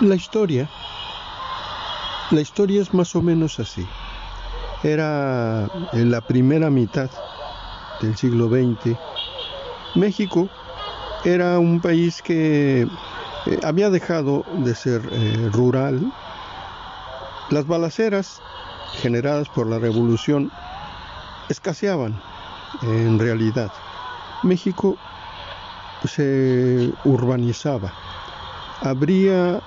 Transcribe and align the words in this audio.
La 0.00 0.14
historia, 0.14 0.68
la 2.30 2.42
historia 2.42 2.82
es 2.82 2.92
más 2.92 3.16
o 3.16 3.22
menos 3.22 3.58
así. 3.58 3.86
Era 4.82 5.70
en 5.94 6.10
la 6.10 6.20
primera 6.20 6.68
mitad 6.68 7.08
del 8.02 8.14
siglo 8.14 8.48
XX. 8.48 8.94
México 9.94 10.50
era 11.24 11.58
un 11.58 11.80
país 11.80 12.20
que 12.20 12.82
eh, 12.82 13.60
había 13.64 13.88
dejado 13.88 14.44
de 14.58 14.74
ser 14.74 15.00
eh, 15.12 15.48
rural. 15.50 16.12
Las 17.48 17.66
balaceras 17.66 18.42
generadas 19.00 19.48
por 19.48 19.66
la 19.66 19.78
revolución 19.78 20.52
escaseaban 21.48 22.20
en 22.82 23.18
realidad. 23.18 23.72
México 24.42 24.98
se 26.04 26.92
urbanizaba, 27.04 27.94
abría 28.82 29.62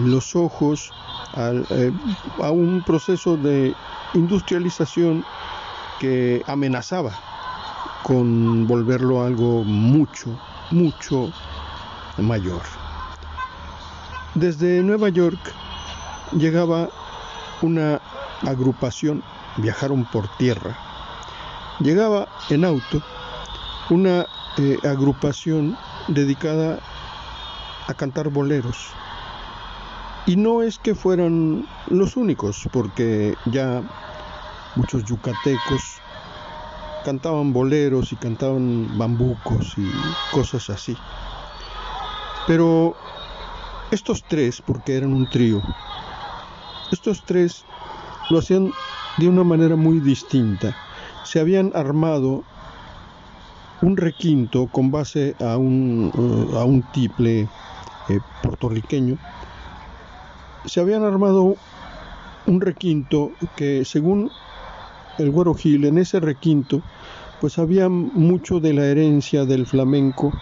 los 0.00 0.34
ojos 0.36 0.90
eh, 1.36 1.92
a 2.40 2.50
un 2.50 2.82
proceso 2.82 3.36
de 3.36 3.74
industrialización 4.14 5.24
que 5.98 6.42
amenazaba 6.46 7.12
con 8.02 8.66
volverlo 8.66 9.22
algo 9.22 9.64
mucho, 9.64 10.36
mucho 10.70 11.32
mayor. 12.18 12.62
Desde 14.34 14.82
Nueva 14.82 15.08
York 15.08 15.38
llegaba 16.32 16.88
una 17.60 18.00
agrupación, 18.42 19.22
viajaron 19.56 20.04
por 20.06 20.28
tierra, 20.36 20.76
llegaba 21.80 22.28
en 22.50 22.64
auto 22.64 23.02
una 23.90 24.26
eh, 24.58 24.78
agrupación 24.84 25.76
dedicada 26.08 26.80
a 27.86 27.94
cantar 27.94 28.28
boleros. 28.28 28.92
Y 30.26 30.36
no 30.36 30.62
es 30.62 30.78
que 30.78 30.94
fueran 30.94 31.66
los 31.88 32.16
únicos, 32.16 32.68
porque 32.72 33.34
ya 33.46 33.82
muchos 34.76 35.04
yucatecos 35.04 36.00
cantaban 37.04 37.52
boleros 37.52 38.12
y 38.12 38.16
cantaban 38.16 38.96
bambucos 38.96 39.76
y 39.76 39.90
cosas 40.30 40.70
así. 40.70 40.96
Pero 42.46 42.94
estos 43.90 44.22
tres, 44.28 44.62
porque 44.64 44.96
eran 44.96 45.12
un 45.12 45.28
trío, 45.28 45.60
estos 46.92 47.24
tres 47.24 47.64
lo 48.30 48.38
hacían 48.38 48.72
de 49.18 49.28
una 49.28 49.44
manera 49.44 49.76
muy 49.76 49.98
distinta. 50.00 50.76
Se 51.24 51.40
habían 51.40 51.72
armado 51.74 52.44
un 53.80 53.96
requinto 53.96 54.68
con 54.68 54.90
base 54.90 55.34
a 55.40 55.56
un, 55.56 56.12
uh, 56.14 56.58
a 56.58 56.64
un 56.64 56.82
tiple 56.92 57.48
eh, 58.08 58.20
puertorriqueño. 58.42 59.18
Se 60.66 60.80
habían 60.80 61.04
armado 61.04 61.56
un 62.46 62.60
requinto 62.60 63.32
que 63.56 63.84
según 63.84 64.30
el 65.18 65.30
Güero 65.30 65.54
Gil, 65.54 65.84
en 65.84 65.98
ese 65.98 66.20
requinto, 66.20 66.82
pues 67.40 67.58
había 67.58 67.88
mucho 67.88 68.60
de 68.60 68.72
la 68.72 68.86
herencia 68.86 69.44
del 69.44 69.66
flamenco, 69.66 70.32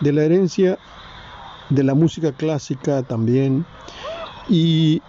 de 0.00 0.12
la 0.12 0.22
herencia 0.22 0.78
de 1.70 1.82
la 1.82 1.94
música 1.94 2.32
clásica 2.32 3.02
también 3.02 3.64
y 4.48 5.02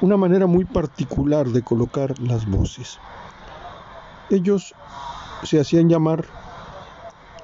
una 0.00 0.16
manera 0.16 0.46
muy 0.46 0.64
particular 0.64 1.48
de 1.48 1.62
colocar 1.62 2.18
las 2.18 2.46
voces. 2.46 2.98
Ellos 4.30 4.74
se 5.44 5.60
hacían 5.60 5.88
llamar 5.88 6.24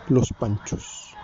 los 0.09 0.33
panchos. 0.33 1.15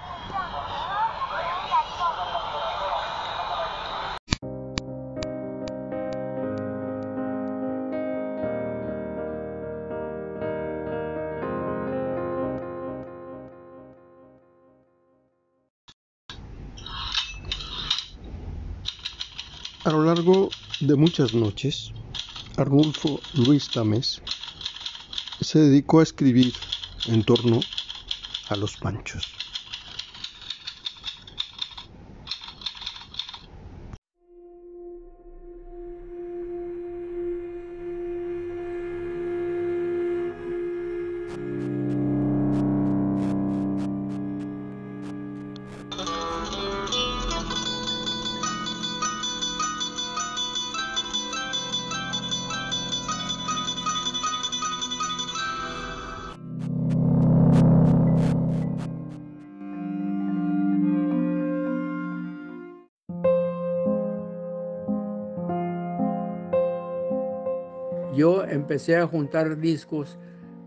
De 20.86 20.96
muchas 20.96 21.32
noches, 21.32 21.92
Arnulfo 22.58 23.22
Luis 23.32 23.70
Tamés 23.70 24.20
se 25.40 25.58
dedicó 25.58 26.00
a 26.00 26.02
escribir 26.02 26.52
en 27.06 27.24
torno 27.24 27.62
a 28.48 28.56
los 28.56 28.76
panchos. 28.76 29.33
Empecé 68.74 68.96
a 68.96 69.06
juntar 69.06 69.58
discos 69.58 70.18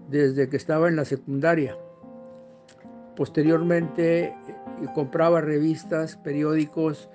desde 0.07 0.47
que 0.47 0.55
estaba 0.55 0.87
en 0.87 0.95
la 0.95 1.03
secundaria. 1.03 1.77
Posteriormente 3.17 4.27
eh, 4.27 4.33
compraba 4.95 5.41
revistas, 5.41 6.15
periódicos, 6.15 7.09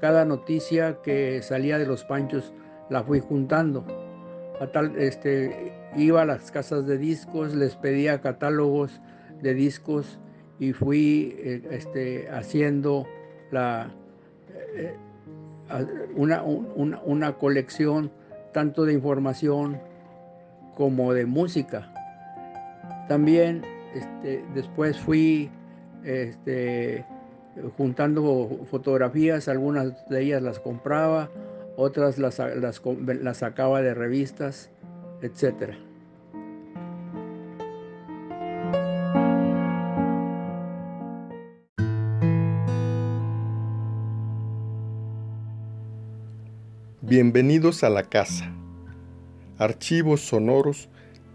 cada 0.00 0.24
noticia 0.24 0.98
que 1.02 1.42
salía 1.42 1.78
de 1.78 1.86
los 1.86 2.04
panchos 2.04 2.54
la 2.90 3.02
fui 3.02 3.18
juntando. 3.18 3.84
Este, 4.96 5.72
iba 5.96 6.22
a 6.22 6.24
las 6.24 6.52
casas 6.52 6.86
de 6.86 6.96
discos, 6.96 7.52
les 7.52 7.74
pedía 7.74 8.20
catálogos 8.20 9.00
de 9.42 9.52
discos 9.52 10.20
y 10.60 10.72
fui 10.72 11.34
eh, 11.40 11.68
este, 11.72 12.30
haciendo 12.30 13.04
eh, 13.50 14.94
una 16.14 17.36
colección 17.36 18.12
tanto 18.52 18.84
de 18.84 18.92
información 18.92 19.80
como 20.76 21.12
de 21.12 21.26
música. 21.26 21.90
También 23.08 23.62
este, 23.94 24.44
después 24.54 24.98
fui 24.98 25.50
este, 26.04 27.04
juntando 27.76 28.66
fotografías, 28.70 29.48
algunas 29.48 30.08
de 30.08 30.22
ellas 30.22 30.42
las 30.42 30.60
compraba, 30.60 31.30
otras 31.76 32.18
las, 32.18 32.38
las, 32.38 32.82
las 33.06 33.36
sacaba 33.38 33.82
de 33.82 33.94
revistas, 33.94 34.70
etcétera. 35.22 35.76
Bienvenidos 47.00 47.84
a 47.84 47.88
la 47.88 48.02
casa. 48.02 48.55
Archivos 49.58 50.20
sonoros 50.20 50.88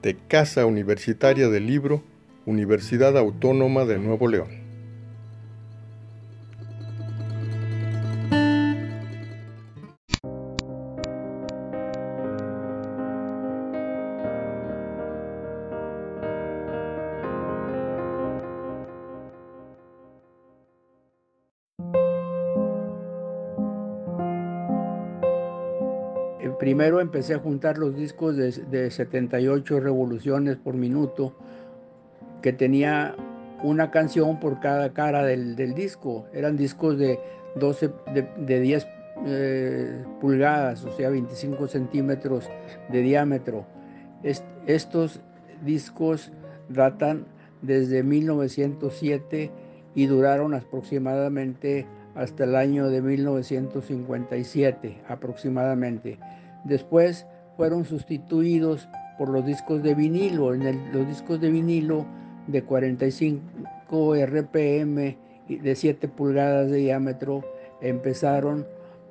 de 0.03 0.15
Casa 0.15 0.65
Universitaria 0.65 1.49
del 1.49 1.65
Libro, 1.65 2.03
Universidad 2.45 3.17
Autónoma 3.17 3.85
de 3.85 3.97
Nuevo 3.97 4.27
León. 4.27 4.60
Empecé 27.21 27.35
a 27.35 27.39
juntar 27.39 27.77
los 27.77 27.95
discos 27.95 28.35
de, 28.35 28.89
78 28.89 29.79
revoluciones 29.79 30.57
por 30.57 30.73
minuto, 30.73 31.35
que 32.41 32.51
tenía 32.51 33.15
una 33.61 33.91
canción 33.91 34.39
por 34.39 34.59
cada 34.59 34.91
cara 34.91 35.23
del, 35.23 35.75
disco. 35.75 36.25
Eran 36.33 36.57
discos 36.57 36.97
de 36.97 37.19
12, 37.57 37.91
de, 38.39 38.59
10 38.59 38.87
eh, 39.27 40.03
pulgadas, 40.19 40.83
o 40.83 40.97
sea, 40.97 41.11
25 41.11 41.67
centímetros 41.67 42.49
de 42.89 43.03
diámetro. 43.03 43.67
estos 44.65 45.21
discos 45.63 46.31
datan 46.69 47.27
desde 47.61 48.01
1907 48.01 49.51
y 49.93 50.07
duraron 50.07 50.55
aproximadamente 50.55 51.85
hasta 52.15 52.45
el 52.45 52.55
año 52.55 52.89
de 52.89 53.03
1957 53.03 55.03
aproximadamente. 55.07 56.17
Después 56.63 57.25
fueron 57.57 57.85
sustituidos 57.85 58.87
por 59.17 59.29
los 59.29 59.45
discos 59.45 59.83
de 59.83 59.93
vinilo. 59.93 60.53
En 60.53 60.91
los 60.91 61.07
discos 61.07 61.39
de 61.41 61.51
vinilo 61.51 62.05
de 62.47 62.63
45 62.63 64.15
RPM 64.15 65.17
y 65.47 65.57
de 65.57 65.75
7 65.75 66.07
pulgadas 66.07 66.71
de 66.71 66.77
diámetro 66.77 67.43
empezaron 67.81 68.65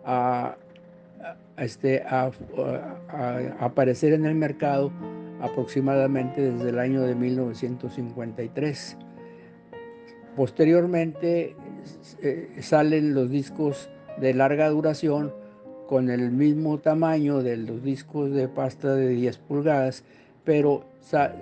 a, 0.04 0.56
este, 1.58 2.02
a, 2.02 2.30
aparecer 3.60 4.12
en 4.12 4.24
el 4.26 4.34
mercado 4.34 4.90
aproximadamente 5.40 6.40
desde 6.50 6.70
el 6.70 6.78
año 6.78 7.02
de 7.02 7.14
1953. 7.14 8.96
Posteriormente 10.36 11.56
eh, 12.22 12.56
salen 12.60 13.14
los 13.14 13.30
discos 13.30 13.90
de 14.20 14.34
larga 14.34 14.68
duración 14.68 15.32
con 15.90 16.08
el 16.08 16.30
mismo 16.30 16.78
tamaño 16.78 17.42
de 17.42 17.56
los 17.56 17.82
discos 17.82 18.30
de 18.30 18.46
pasta 18.46 18.94
de 18.94 19.08
10 19.08 19.38
pulgadas, 19.38 20.04
pero 20.44 20.84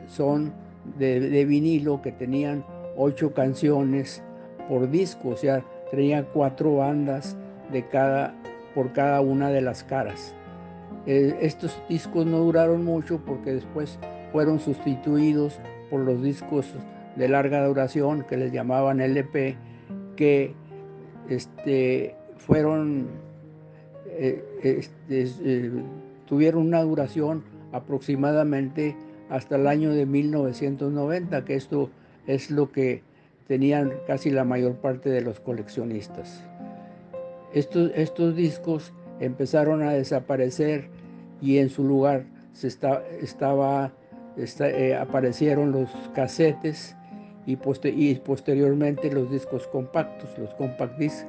son 0.07 0.55
de, 0.99 1.45
vinilo 1.45 2.01
que 2.01 2.13
tenían 2.13 2.65
8 2.97 3.35
canciones 3.35 4.23
por 4.67 4.91
disco, 4.91 5.29
o 5.29 5.37
sea, 5.37 5.63
tenían 5.91 6.27
cuatro 6.33 6.77
bandas 6.77 7.37
de 7.71 7.87
cada, 7.89 8.35
por 8.75 8.95
cada 8.95 9.21
una 9.21 9.51
de 9.51 9.61
las 9.61 9.85
caras. 9.85 10.35
Eh, 11.05 11.37
estos 11.43 11.79
discos 11.87 12.25
no 12.25 12.39
duraron 12.39 12.87
mucho 12.87 13.21
porque 13.27 13.53
después 13.53 13.99
fueron 14.33 14.61
sustituidos 14.61 15.61
por 15.91 16.01
los 16.01 16.23
discos 16.23 16.73
de 17.17 17.29
larga 17.29 17.67
duración 17.67 18.25
que 18.27 18.39
les 18.39 18.51
llamaban 18.51 19.03
LP, 19.03 19.59
que 20.17 20.55
este, 21.29 22.17
fueron, 22.39 23.28
eh, 24.19 24.45
este, 24.63 25.23
eh, 25.45 25.71
tuvieron 26.27 26.67
una 26.67 26.83
duración 26.83 27.45
aproximadamente 27.73 28.97
hasta 29.31 29.57
el 29.57 29.67
año 29.67 29.93
de 29.93 30.07
1990, 30.07 31.45
que 31.45 31.55
esto 31.55 31.91
es 32.27 32.51
lo 32.51 32.73
que 32.73 33.03
tenían 33.47 33.93
casi 34.07 34.31
la 34.31 34.45
mayor 34.45 34.75
parte 34.77 35.09
de 35.09 35.21
los 35.21 35.41
coleccionistas. 35.41 36.45
Estos, 37.55 37.93
estos 37.95 38.37
discos 38.37 38.93
empezaron 39.21 39.83
a 39.83 39.93
desaparecer 39.93 40.89
y 41.41 41.59
en 41.59 41.71
su 41.71 41.85
lugar 41.85 42.25
se 42.53 42.67
estaba, 42.67 43.93
eh, 44.37 44.97
aparecieron 45.01 45.73
los 45.73 45.89
casetes 46.15 46.97
y, 47.47 47.57
posteriormente 47.57 49.11
los 49.11 49.31
discos 49.31 49.67
compactos, 49.69 50.37
los 50.39 50.53
compact 50.55 50.99
discs, 50.99 51.27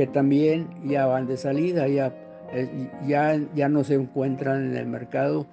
que 0.00 0.06
también 0.06 0.66
ya 0.82 1.04
van 1.04 1.26
de 1.26 1.36
salida, 1.36 1.86
ya, 1.86 2.14
eh, 2.54 2.90
ya, 3.06 3.38
ya 3.54 3.68
no 3.68 3.84
se 3.84 3.96
encuentran 3.96 4.70
en 4.70 4.76
el 4.78 4.86
mercado 4.86 5.46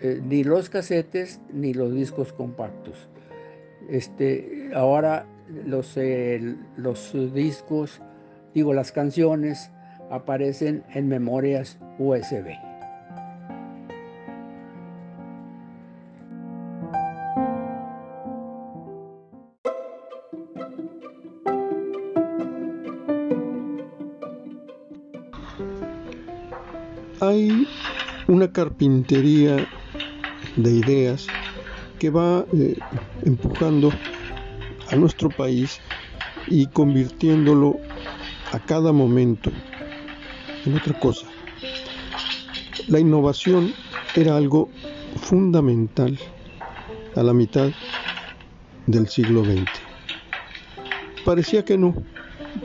eh, 0.00 0.20
ni 0.24 0.44
los 0.44 0.70
casetes 0.70 1.40
ni 1.52 1.74
los 1.74 1.92
discos 1.92 2.32
compactos. 2.32 3.08
Este, 3.90 4.70
ahora 4.76 5.26
los, 5.64 5.98
los 6.76 7.34
discos, 7.34 8.00
digo, 8.54 8.72
las 8.72 8.92
canciones 8.92 9.72
aparecen 10.08 10.84
en 10.94 11.08
memorias 11.08 11.80
USB. 11.98 12.65
Hay 27.20 27.66
una 28.28 28.52
carpintería 28.52 29.66
de 30.56 30.70
ideas 30.70 31.26
que 31.98 32.10
va 32.10 32.44
eh, 32.52 32.76
empujando 33.24 33.90
a 34.90 34.96
nuestro 34.96 35.30
país 35.30 35.80
y 36.46 36.66
convirtiéndolo 36.66 37.78
a 38.52 38.58
cada 38.58 38.92
momento 38.92 39.50
en 40.64 40.76
otra 40.76 40.98
cosa. 40.98 41.26
La 42.88 43.00
innovación 43.00 43.72
era 44.14 44.36
algo 44.36 44.68
fundamental 45.16 46.18
a 47.14 47.22
la 47.22 47.32
mitad 47.32 47.70
del 48.86 49.08
siglo 49.08 49.44
XX. 49.44 49.66
Parecía 51.24 51.64
que 51.64 51.76
no, 51.78 51.94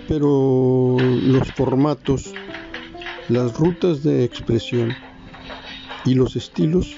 pero 0.07 0.98
los 1.00 1.51
formatos, 1.53 2.33
las 3.30 3.58
rutas 3.58 4.04
de 4.04 4.24
expresión 4.24 4.96
y 6.06 6.16
los 6.16 6.36
estilos 6.36 6.96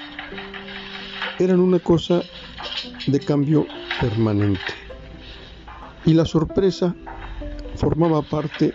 eran 1.39 1.59
una 1.59 1.79
cosa 1.79 2.21
de 3.07 3.19
cambio 3.19 3.65
permanente. 3.99 4.61
Y 6.05 6.13
la 6.13 6.25
sorpresa 6.25 6.95
formaba 7.75 8.21
parte 8.21 8.73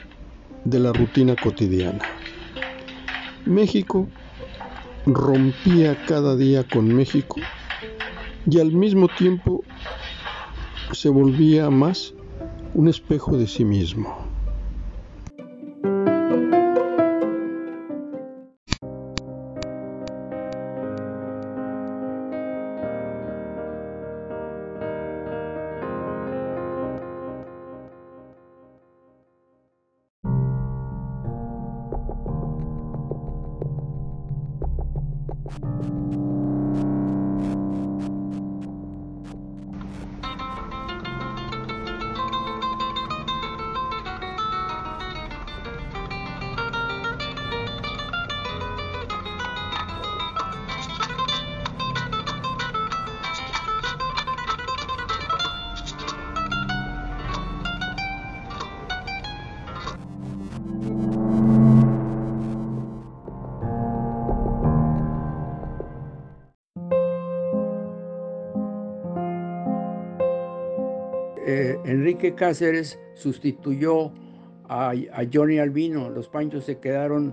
de 0.64 0.78
la 0.78 0.92
rutina 0.92 1.34
cotidiana. 1.36 2.04
México 3.46 4.08
rompía 5.06 5.96
cada 6.06 6.36
día 6.36 6.64
con 6.64 6.94
México 6.94 7.36
y 8.50 8.60
al 8.60 8.72
mismo 8.72 9.08
tiempo 9.08 9.64
se 10.92 11.08
volvía 11.08 11.70
más 11.70 12.14
un 12.74 12.88
espejo 12.88 13.36
de 13.36 13.46
sí 13.46 13.64
mismo. 13.64 14.27
Enrique 72.18 72.34
Cáceres 72.34 72.98
sustituyó 73.14 74.10
a, 74.68 74.92
Johnny 75.32 75.60
Albino. 75.60 76.10
Los 76.10 76.28
Panchos 76.28 76.64
se 76.64 76.78
quedaron 76.78 77.32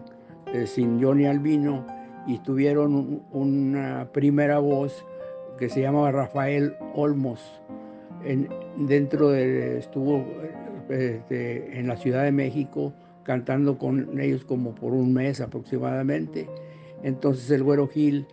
eh, 0.53 0.67
sin 0.67 1.01
Johnny 1.03 1.25
Albino 1.25 1.87
y 2.27 2.37
tuvieron 2.37 3.23
una 3.31 4.07
primera 4.13 4.59
voz 4.59 5.03
que 5.57 5.69
se 5.69 5.81
llamaba 5.81 6.11
Rafael 6.11 6.75
Olmos. 6.93 7.41
dentro 8.77 9.29
de, 9.29 9.79
estuvo 9.79 10.23
este, 10.89 11.79
en 11.79 11.87
la 11.87 11.97
Ciudad 11.97 12.23
de 12.23 12.31
México 12.31 12.93
cantando 13.23 13.79
con 13.79 14.19
ellos 14.19 14.45
como 14.45 14.75
por 14.75 14.93
un 14.93 15.13
mes 15.13 15.41
aproximadamente. 15.41 16.47
Entonces 17.01 17.49
el 17.49 17.63
Güero 17.63 17.87
Gil 17.87 18.27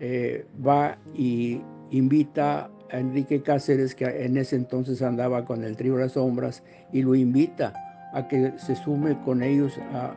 eh, 0.00 0.46
va 0.66 0.98
y 1.14 1.60
invita 1.92 2.72
Enrique 2.92 3.42
Cáceres, 3.42 3.94
que 3.94 4.04
en 4.04 4.36
ese 4.36 4.56
entonces 4.56 5.02
andaba 5.02 5.44
con 5.44 5.64
el 5.64 5.76
trío 5.76 5.96
Las 5.96 6.12
Sombras, 6.12 6.62
y 6.92 7.02
lo 7.02 7.14
invita 7.14 7.72
a 8.12 8.28
que 8.28 8.52
se 8.58 8.76
sume 8.76 9.18
con 9.24 9.42
ellos 9.42 9.78
a, 9.92 10.14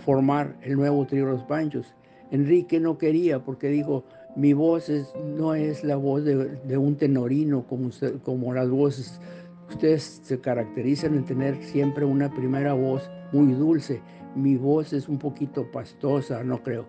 formar 0.00 0.56
el 0.62 0.74
nuevo 0.74 1.06
trío 1.06 1.26
Los 1.26 1.42
Panchos. 1.44 1.94
Enrique 2.30 2.80
no 2.80 2.98
quería 2.98 3.38
porque 3.38 3.68
dijo, 3.68 4.04
mi 4.34 4.52
voz 4.52 4.90
no 5.36 5.54
es 5.54 5.84
la 5.84 5.96
voz 5.96 6.24
de, 6.24 6.76
un 6.76 6.96
tenorino 6.96 7.64
como, 7.66 7.90
como 8.24 8.52
las 8.52 8.68
voces. 8.68 9.20
Ustedes 9.68 10.20
se 10.22 10.40
caracterizan 10.40 11.14
en 11.14 11.24
tener 11.24 11.62
siempre 11.62 12.04
una 12.04 12.32
primera 12.34 12.74
voz 12.74 13.08
muy 13.32 13.52
dulce. 13.54 14.02
Mi 14.34 14.56
voz 14.56 14.92
es 14.92 15.08
un 15.08 15.18
poquito 15.18 15.70
pastosa, 15.70 16.42
no 16.42 16.62
creo. 16.62 16.86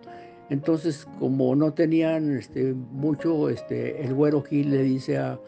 Entonces, 0.50 1.06
como 1.18 1.54
no 1.54 1.72
tenían 1.74 2.36
este, 2.36 2.72
mucho, 2.72 3.48
este, 3.48 4.02
el 4.02 4.14
güero 4.14 4.42
Gil 4.42 4.70
le 4.70 4.82
dice 4.82 5.18
a, 5.18 5.38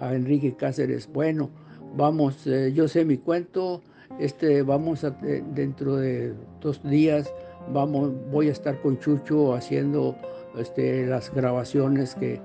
Enrique 0.00 0.56
Cáceres, 0.56 1.10
bueno, 1.12 1.50
vamos, 1.94 2.46
eh, 2.46 2.72
yo 2.74 2.88
sé 2.88 3.04
mi 3.04 3.18
cuento, 3.18 3.82
este, 4.18 4.62
vamos 4.62 5.04
a, 5.04 5.14
eh, 5.22 5.44
dentro 5.52 5.96
de 5.96 6.32
dos 6.62 6.82
días, 6.82 7.30
vamos, 7.70 8.10
voy 8.30 8.48
a 8.48 8.52
estar 8.52 8.80
con 8.80 8.98
Chucho 8.98 9.52
haciendo 9.52 10.16
este, 10.56 11.06
las 11.06 11.30
grabaciones 11.34 12.14
que, 12.14 12.40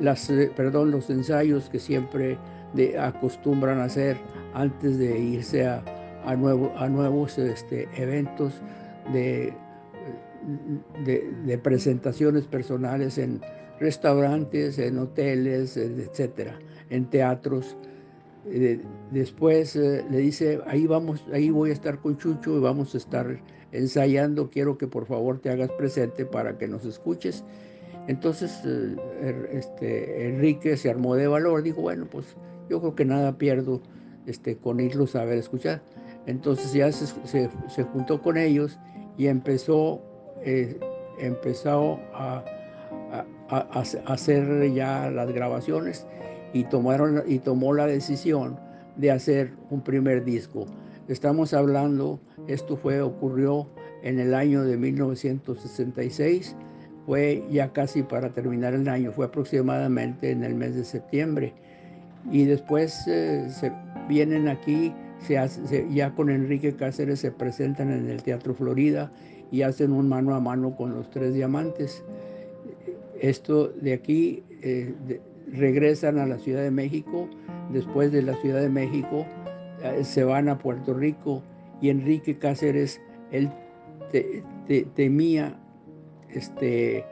las, 0.00 0.28
eh, 0.28 0.52
perdón, 0.54 0.90
los 0.90 1.08
ensayos 1.08 1.70
que 1.70 1.78
siempre 1.78 2.36
acostumbran 3.00 3.80
hacer 3.80 4.18
antes 4.52 4.98
de 4.98 5.18
irse 5.18 5.66
a 5.66 5.82
nuevos 6.36 7.38
este, 7.38 7.88
eventos 7.96 8.60
de, 9.14 9.54
de, 11.04 11.58
presentaciones 11.58 12.44
personales 12.44 13.18
en 13.18 13.40
restaurantes, 13.80 14.78
en 14.78 14.98
hoteles, 14.98 15.76
etcétera, 15.76 16.58
en 16.90 17.06
teatros. 17.10 17.76
Eh, 18.46 18.80
después 19.10 19.76
eh, 19.76 20.04
le 20.10 20.18
dice, 20.18 20.60
ahí 20.66 20.86
vamos, 20.86 21.24
ahí 21.32 21.50
voy 21.50 21.70
a 21.70 21.72
estar 21.72 21.98
con 22.00 22.18
Chucho 22.18 22.56
y 22.56 22.60
vamos 22.60 22.94
a 22.94 22.98
estar 22.98 23.40
ensayando, 23.70 24.50
quiero 24.50 24.76
que 24.76 24.86
por 24.86 25.06
favor 25.06 25.38
te 25.38 25.50
hagas 25.50 25.70
presente 25.72 26.24
para 26.24 26.58
que 26.58 26.68
nos 26.68 26.84
escuches. 26.84 27.44
Entonces 28.08 28.60
eh, 28.64 28.96
er, 29.22 29.48
este, 29.52 30.28
Enrique 30.28 30.76
se 30.76 30.90
armó 30.90 31.14
de 31.14 31.28
valor, 31.28 31.62
dijo, 31.62 31.82
bueno, 31.82 32.06
pues 32.10 32.36
yo 32.68 32.80
creo 32.80 32.94
que 32.94 33.04
nada 33.04 33.38
pierdo 33.38 33.80
este, 34.26 34.56
con 34.56 34.80
irlos 34.80 35.14
a 35.16 35.24
ver, 35.24 35.38
escuchar. 35.38 35.82
Entonces 36.26 36.72
ya 36.72 36.90
se, 36.92 37.06
se, 37.26 37.82
juntó 37.82 38.22
con 38.22 38.36
ellos 38.36 38.78
y 39.16 39.26
empezó, 39.26 40.02
empezó 41.18 41.98
a, 42.12 42.44
hacer 44.06 44.72
ya 44.72 45.10
las 45.10 45.30
grabaciones 45.30 46.06
y, 46.52 46.64
tomaron, 46.64 47.22
y 47.26 47.38
tomó 47.38 47.74
la 47.74 47.86
decisión 47.86 48.58
de 48.96 49.10
hacer 49.10 49.52
un 49.70 49.82
primer 49.82 50.24
disco. 50.24 50.66
Estamos 51.08 51.52
hablando, 51.52 52.20
esto 52.46 52.76
fue, 52.76 53.00
ocurrió 53.00 53.68
en 54.02 54.18
el 54.18 54.34
año 54.34 54.62
de 54.64 54.76
1966, 54.76 56.56
fue 57.06 57.44
ya 57.50 57.72
casi 57.72 58.02
para 58.02 58.30
terminar 58.30 58.74
el 58.74 58.88
año, 58.88 59.12
fue 59.12 59.26
aproximadamente 59.26 60.30
en 60.30 60.44
el 60.44 60.54
mes 60.54 60.74
de 60.74 60.84
septiembre. 60.84 61.52
Y 62.30 62.44
después 62.44 63.04
eh, 63.08 63.48
vienen 64.08 64.48
aquí, 64.48 64.94
ya 65.90 66.14
con 66.14 66.30
Enrique 66.30 66.74
Cáceres 66.74 67.20
se 67.20 67.30
presentan 67.30 67.90
en 67.90 68.08
el 68.08 68.22
Teatro 68.22 68.54
Florida 68.54 69.10
y 69.52 69.62
hacen 69.62 69.92
un 69.92 70.08
mano 70.08 70.34
a 70.34 70.40
mano 70.40 70.74
con 70.74 70.94
los 70.94 71.08
tres 71.10 71.34
diamantes. 71.34 72.02
Esto 73.20 73.68
de 73.68 73.92
aquí, 73.92 74.42
eh, 74.62 74.92
regresan 75.52 76.18
a 76.18 76.26
la 76.26 76.38
Ciudad 76.38 76.62
de 76.62 76.70
México, 76.70 77.28
después 77.70 78.10
de 78.10 78.22
la 78.22 78.34
Ciudad 78.36 78.62
de 78.62 78.70
México 78.70 79.26
eh, 79.84 80.02
se 80.02 80.24
van 80.24 80.48
a 80.48 80.58
Puerto 80.58 80.94
Rico 80.94 81.42
y 81.80 81.90
Enrique 81.90 82.38
Cáceres, 82.38 83.00
él 83.30 83.50
temía 84.94 85.58
este, 86.30 87.04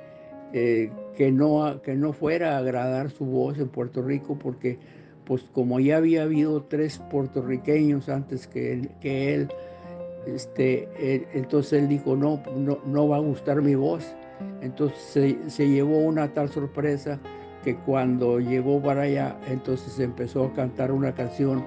eh, 0.53 0.91
que, 1.17 1.31
no, 1.33 1.81
que 1.83 1.95
no 1.95 2.13
fuera 2.13 2.57
a 2.57 2.59
agradar 2.59 3.11
su 3.11 3.25
voz 3.25 3.59
en 3.59 3.69
Puerto 3.69 4.03
Rico 4.03 4.39
porque 4.39 4.79
pues 5.25 5.43
como 5.53 5.79
ya 5.81 5.99
había 5.99 6.25
habido 6.25 6.63
tres 6.65 7.01
puertorriqueños 7.11 8.09
antes 8.09 8.47
que 8.47 8.73
él, 9.03 9.49
este, 10.27 10.89
entonces 11.35 11.83
él 11.83 11.89
dijo, 11.89 12.17
no, 12.17 12.43
no, 12.57 12.79
no 12.85 13.09
va 13.09 13.17
a 13.17 13.21
gustar 13.21 13.63
mi 13.63 13.75
voz. 13.75 14.15
Entonces 14.61 15.37
se, 15.49 15.69
llevó 15.69 15.99
una 15.99 16.33
tal 16.33 16.49
sorpresa 16.49 17.19
que 17.65 17.77
cuando 17.77 18.41
llegó 18.41 18.81
para 18.83 19.03
allá, 19.03 19.39
entonces 19.49 19.99
empezó 19.99 20.45
a 20.45 20.53
cantar 20.55 20.93
una 20.93 21.15
canción 21.15 21.65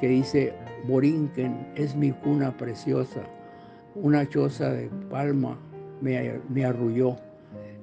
que 0.00 0.08
dice, 0.08 0.52
Borinquen 0.86 1.72
es 1.76 1.94
mi 1.94 2.12
cuna 2.12 2.56
preciosa, 2.56 3.22
una 3.94 4.28
choza 4.28 4.72
de 4.72 4.88
palma 5.10 5.58
me, 6.00 6.40
me 6.48 6.64
arrulló. 6.64 7.16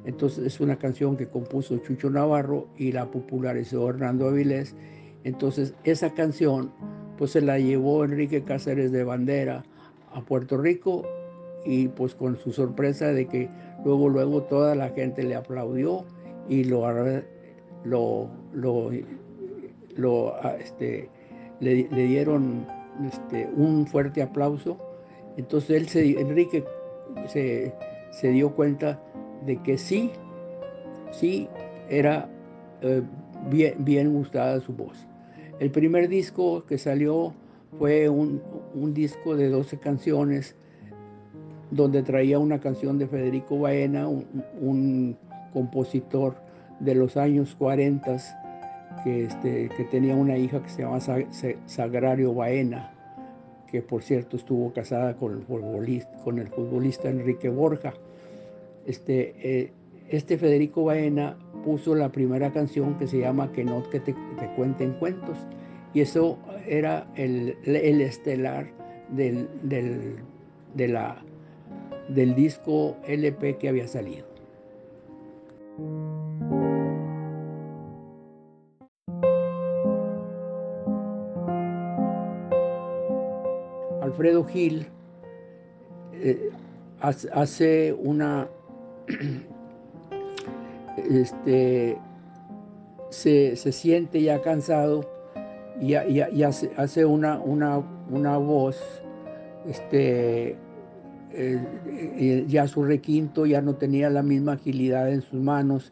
Entonces 0.06 0.46
es 0.46 0.60
una 0.60 0.77
canción 0.77 1.15
que 1.15 1.27
compuso 1.27 1.77
Chucho 1.77 2.10
Navarro 2.10 2.68
y 2.77 2.92
la 2.92 3.10
popularizó 3.10 3.89
Hernando 3.89 4.27
Avilés. 4.27 4.75
Entonces 5.24 5.74
esa 5.86 6.13
canción 6.13 6.74
pues 7.18 7.32
se 7.32 7.42
la 7.42 7.58
llevó 7.60 8.03
Enrique 8.03 8.44
Cáceres 8.44 8.92
de 8.92 9.06
Bandera 9.06 9.63
a 10.13 10.22
Puerto 10.22 10.58
Rico 10.58 11.03
y 11.65 11.88
pues 11.89 12.15
con 12.15 12.38
su 12.38 12.51
sorpresa 12.51 13.08
de 13.08 13.27
que 13.27 13.50
luego 13.86 14.10
luego 14.10 14.43
toda 14.43 14.75
la 14.75 14.89
gente 14.89 15.24
le 15.24 15.36
aplaudió 15.36 16.05
y 16.50 16.63
lo 16.65 16.86
lo, 17.86 18.29
lo, 18.53 18.91
lo 19.96 20.36
ah, 20.36 20.55
este, 20.60 21.10
le, 21.60 21.84
dieron 21.84 22.65
este, 23.05 23.50
un 23.55 23.86
fuerte 23.88 24.22
aplauso. 24.22 24.77
Entonces 25.38 25.72
él 25.72 25.88
se, 25.88 26.20
Enrique 26.20 26.63
se, 27.27 27.74
se, 28.12 28.29
dio 28.29 28.53
cuenta 28.55 29.01
de 29.46 29.62
que 29.63 29.77
sí, 29.77 30.12
sí 31.12 31.48
era 31.89 32.29
eh, 32.82 33.01
bien, 33.50 33.75
bien 33.79 34.13
gustada 34.13 34.60
su 34.62 34.74
voz. 34.74 35.08
El 35.60 35.72
primer 35.72 36.08
disco 36.08 36.65
que 36.65 36.77
salió 36.77 37.34
fue 37.77 38.10
un, 38.10 38.41
un, 38.74 38.94
disco 38.94 39.36
de 39.36 39.50
12 39.50 39.77
canciones 39.80 40.56
donde 41.72 42.03
traía 42.03 42.39
una 42.39 42.60
canción 42.60 42.98
de 42.98 43.08
Federico 43.08 43.60
Baena, 43.60 44.08
un, 44.08 45.18
compositor 45.53 46.36
de 46.80 46.96
los 46.96 47.15
años 47.15 47.56
40 47.60 48.18
que, 49.03 49.25
este, 49.25 49.70
que 49.70 49.84
tenía 49.86 50.15
una 50.15 50.36
hija 50.36 50.63
que 50.63 50.70
se 50.70 50.82
llama 50.82 51.00
Sagrario 51.68 52.34
Baena, 52.34 52.92
que 53.70 53.84
por 53.84 54.01
cierto 54.01 54.38
estuvo 54.38 54.74
casada 54.74 55.15
con 55.15 55.34
el 55.34 56.48
futbolista, 56.48 57.10
Enrique 57.10 57.50
Borja. 57.50 57.94
Este, 58.88 59.36
eh, 59.44 59.72
este 60.10 60.38
Federico 60.38 60.84
Baena 60.84 61.38
puso 61.63 61.96
la 61.96 62.10
primera 62.10 62.51
canción 62.51 62.98
que 62.98 63.08
se 63.08 63.20
llama 63.20 63.51
Que 63.51 63.63
no 63.63 63.89
que 63.89 64.00
te, 64.00 64.13
cuenten 64.56 64.94
cuentos, 64.94 65.38
y 65.94 66.01
eso 66.01 66.38
era 66.67 67.08
el, 67.15 67.58
el 67.65 68.01
estelar 68.01 68.67
del, 69.10 69.48
del, 69.63 70.15
de 70.74 70.88
la, 70.88 71.24
del 72.10 72.36
disco 72.36 72.98
LP 73.08 73.58
que 73.58 73.70
había 73.70 73.88
salido. 73.88 74.25
Alfredo 84.01 84.46
Gil 84.46 84.86
eh, 86.13 86.51
hace 87.01 87.93
una, 87.93 88.48
este, 90.98 91.98
se, 93.10 93.55
siente 93.55 94.22
ya 94.22 94.41
cansado 94.41 95.10
y, 95.82 95.96
hace, 95.96 97.06
una, 97.06 97.39
una, 97.39 97.82
una, 98.10 98.38
voz, 98.38 98.77
este, 99.68 100.56
eh, 101.32 102.46
ya 102.48 102.68
su 102.68 102.84
requinto 102.84 103.46
ya 103.46 103.62
no 103.62 103.75
tenía 103.75 104.10
la 104.10 104.24
misma 104.24 104.53
agilidad 104.53 105.12
en 105.12 105.22
sus 105.22 105.42
manos, 105.42 105.92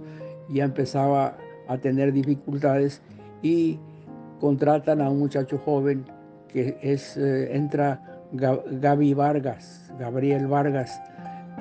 ya 0.49 0.65
empezaba 0.65 1.37
a 1.67 1.77
tener 1.77 2.13
dificultades 2.13 3.01
y 3.41 3.79
contratan 4.39 5.01
a 5.01 5.09
un 5.09 5.19
muchacho 5.19 5.57
joven 5.57 6.05
que 6.47 6.77
es, 6.81 7.17
eh, 7.17 7.55
entra 7.55 8.21
Gaby 8.33 9.13
Vargas, 9.13 9.91
Gabriel 9.99 10.47
Vargas, 10.47 11.01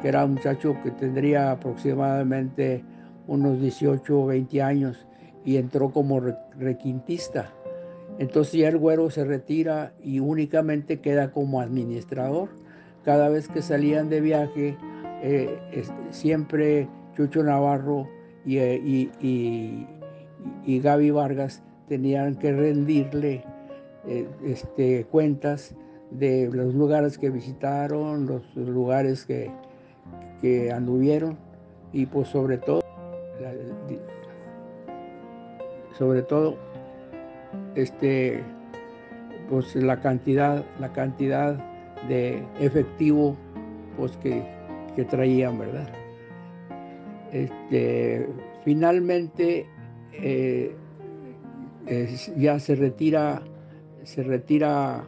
que 0.02 0.08
era 0.08 0.24
un 0.24 0.34
muchacho 0.34 0.76
que 0.82 0.90
tendría 0.90 1.52
aproximadamente 1.52 2.84
unos 3.26 3.60
18 3.60 4.22
o 4.22 4.26
20 4.26 4.62
años 4.62 5.06
y 5.44 5.56
entró 5.56 5.90
como 5.90 6.20
requintista. 6.58 7.50
Entonces 8.20 8.60
ya 8.60 8.68
el 8.68 8.76
güero 8.76 9.08
se 9.08 9.24
retira 9.24 9.94
y 10.04 10.20
únicamente 10.20 11.00
queda 11.00 11.32
como 11.32 11.62
administrador. 11.62 12.50
Cada 13.02 13.30
vez 13.30 13.48
que 13.48 13.62
salían 13.62 14.10
de 14.10 14.20
viaje, 14.20 14.76
eh, 15.22 15.58
siempre 16.10 16.86
Chucho 17.16 17.42
Navarro 17.42 18.06
y, 18.44 18.58
eh, 18.58 18.76
y, 18.76 19.86
y, 20.66 20.80
Gaby 20.80 21.10
Vargas 21.12 21.62
tenían 21.88 22.36
que 22.36 22.52
rendirle 22.52 23.42
eh, 24.06 24.28
este, 24.44 25.06
cuentas 25.06 25.74
de 26.10 26.50
los 26.52 26.74
lugares 26.74 27.16
que 27.16 27.30
visitaron, 27.30 28.26
los 28.26 28.54
lugares 28.54 29.24
que, 29.24 29.50
que 30.42 30.70
anduvieron 30.70 31.38
y 31.94 32.04
pues 32.04 32.28
sobre 32.28 32.58
todo, 32.58 32.82
sobre 35.96 36.20
todo, 36.20 36.56
este, 37.74 38.42
pues 39.48 39.74
la 39.76 40.00
cantidad, 40.00 40.64
la 40.78 40.92
cantidad 40.92 41.58
de 42.08 42.42
efectivo 42.60 43.36
pues 43.96 44.16
que, 44.18 44.42
que 44.96 45.04
traían, 45.04 45.58
¿verdad? 45.58 45.88
Este, 47.32 48.28
finalmente 48.64 49.66
eh, 50.12 50.74
ya 52.36 52.58
se 52.58 52.74
retira, 52.74 53.42
se 54.04 54.22
retira 54.22 55.04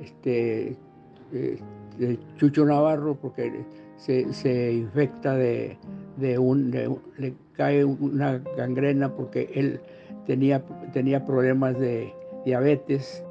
este, 0.00 0.76
de 1.30 2.18
Chucho 2.36 2.64
Navarro 2.64 3.14
porque 3.14 3.64
se, 3.96 4.72
infecta 4.72 5.36
de, 5.36 5.78
un, 6.38 6.70
le 7.18 7.34
cae 7.52 7.84
una 7.84 8.38
gangrena 8.56 9.14
porque 9.14 9.50
él 9.54 9.80
tenía, 10.26 10.62
tenía 10.92 11.24
problemas 11.24 11.78
de 11.78 12.12
diabetes. 12.44 13.24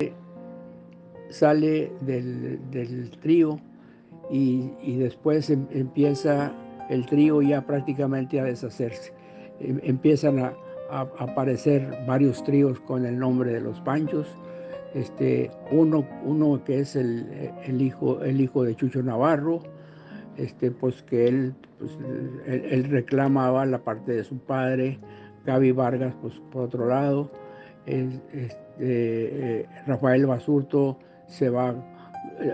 Sale 1.30 1.92
del, 2.02 3.10
trío 3.22 3.60
y, 4.30 4.98
después 4.98 5.50
em, 5.50 5.66
empieza 5.72 6.52
el 6.90 7.06
trío 7.06 7.42
ya 7.42 7.62
prácticamente 7.62 8.40
a 8.40 8.44
deshacerse. 8.44 9.14
Em, 9.60 9.80
empiezan 9.84 10.40
a, 10.40 10.54
aparecer 11.20 11.88
varios 12.06 12.44
tríos 12.44 12.78
con 12.82 13.06
el 13.06 13.18
nombre 13.18 13.54
de 13.54 13.62
los 13.62 13.80
Panchos. 13.80 14.28
Este, 14.94 15.50
uno, 15.72 16.06
uno 16.26 16.62
que 16.66 16.80
es 16.80 16.98
el, 16.98 17.48
hijo, 17.80 18.22
el 18.22 18.42
hijo 18.42 18.64
de 18.66 18.76
Chucho 18.76 19.02
Navarro, 19.02 19.62
este, 20.36 20.70
pues 20.70 21.02
que 21.04 21.30
él, 21.30 21.54
pues, 21.80 21.98
él, 22.46 22.84
reclamaba 22.90 23.66
la 23.66 23.80
parte 23.80 24.12
de 24.12 24.26
su 24.26 24.38
padre, 24.38 25.00
Gaby 25.46 25.72
Vargas, 25.72 26.14
pues 26.22 26.34
por 26.52 26.64
otro 26.64 26.88
lado, 26.88 27.32
este, 27.86 28.58
eh, 28.80 29.66
Rafael 29.88 30.26
Basurto 30.26 30.98
se 31.28 31.50
va 31.50 31.76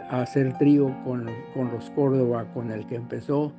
a 0.10 0.22
hacer 0.22 0.58
trío 0.58 0.96
con, 1.04 1.30
con 1.54 1.72
los 1.72 1.90
Córdoba, 1.92 2.46
con 2.54 2.72
el 2.72 2.86
que 2.88 2.96
empezó, 2.96 3.52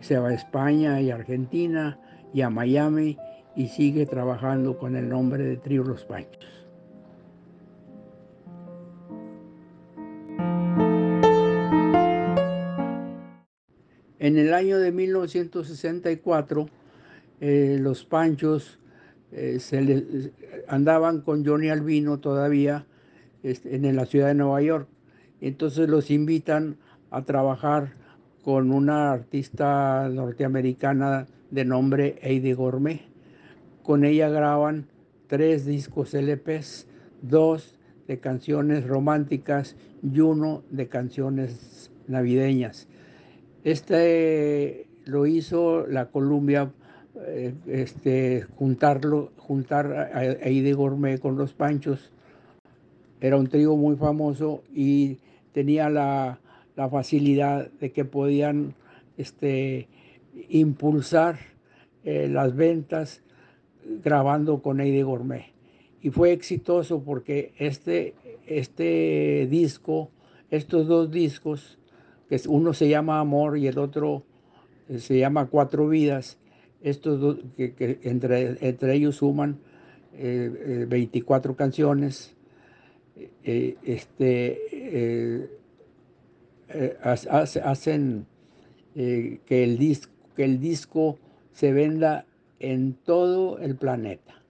se 0.00 0.18
va 0.18 0.28
a 0.28 0.34
España 0.34 1.00
y 1.00 1.10
Argentina 1.10 1.98
y 2.32 2.42
a 2.42 2.50
Miami 2.50 3.18
y 3.54 3.68
sigue 3.68 4.06
trabajando 4.06 4.78
con 4.78 4.96
el 4.96 5.08
nombre 5.08 5.42
de 5.42 5.56
Trío 5.56 5.82
Los 5.82 6.04
Panchos. 6.04 6.66
En 14.18 14.36
el 14.36 14.52
año 14.52 14.78
de 14.78 14.92
1964, 14.92 16.66
eh, 17.40 17.78
los 17.80 18.04
Panchos 18.04 18.78
eh, 19.32 19.58
se 19.60 20.32
andaban 20.68 21.20
con 21.20 21.44
Johnny 21.44 21.68
Albino 21.68 22.18
todavía 22.18 22.86
este, 23.42 23.76
en 23.76 23.96
la 23.96 24.06
ciudad 24.06 24.28
de 24.28 24.34
Nueva 24.34 24.62
York. 24.62 24.88
Entonces 25.40 25.88
los 25.88 26.10
invitan 26.10 26.78
a 27.10 27.22
trabajar 27.22 27.94
con 28.42 28.70
una 28.70 29.12
artista 29.12 30.08
norteamericana 30.08 31.26
de 31.50 31.64
nombre 31.64 32.18
Heidi 32.22 32.52
Gourmet. 32.52 33.02
Con 33.82 34.04
ella 34.04 34.28
graban 34.28 34.86
tres 35.26 35.66
discos 35.66 36.14
LPs, 36.14 36.86
dos 37.22 37.78
de 38.06 38.18
canciones 38.18 38.86
románticas 38.86 39.76
y 40.02 40.20
uno 40.20 40.62
de 40.70 40.88
canciones 40.88 41.90
navideñas. 42.06 42.88
Este 43.64 44.86
lo 45.04 45.26
hizo 45.26 45.86
la 45.86 46.10
Columbia, 46.10 46.72
eh, 47.26 47.54
este, 47.66 48.42
juntarlo, 48.56 49.32
juntar 49.36 49.92
a 49.92 50.24
Heidi 50.24 50.72
Gourmet 50.72 51.18
con 51.18 51.36
los 51.36 51.52
Panchos. 51.52 52.10
Era 53.20 53.36
un 53.36 53.48
trío 53.48 53.76
muy 53.76 53.96
famoso 53.96 54.62
y 54.74 55.18
tenía 55.52 55.88
la 55.88 56.38
la 56.76 56.88
facilidad 56.90 57.70
de 57.80 57.90
que 57.90 58.04
podían 58.04 58.74
este, 59.16 59.88
impulsar 60.50 61.38
eh, 62.04 62.28
las 62.28 62.54
ventas 62.54 63.22
grabando 64.04 64.60
con 64.60 64.80
Eide 64.80 65.02
Gourmet. 65.02 65.46
Y 66.02 66.10
fue 66.10 66.32
exitoso 66.32 67.02
porque 67.02 67.52
este, 67.58 68.14
este 68.46 69.48
disco, 69.50 70.10
estos 70.50 70.86
dos 70.86 71.10
discos, 71.10 71.78
que 72.28 72.40
uno 72.46 72.74
se 72.74 72.88
llama 72.88 73.20
Amor 73.20 73.56
y 73.56 73.66
el 73.66 73.78
otro 73.78 74.24
eh, 74.88 74.98
se 74.98 75.18
llama 75.18 75.46
Cuatro 75.46 75.88
Vidas, 75.88 76.38
estos 76.90 77.20
dos, 77.20 77.38
que, 77.56 77.98
entre, 78.02 78.56
entre, 78.60 78.94
ellos 78.94 79.16
suman 79.16 79.58
24 80.12 81.52
eh, 81.52 81.56
canciones, 81.56 82.34
este, 83.42 84.58
eh, 86.68 86.96
hacen 87.00 88.26
eh, 88.96 89.38
que, 89.46 89.62
el 89.62 89.78
disco, 89.78 90.12
que 90.34 90.44
el 90.44 90.58
disco 90.60 91.18
se 91.52 91.72
venda 91.72 92.26
en 92.58 92.94
todo 92.94 93.58
el 93.58 93.76
planeta. 93.76 94.42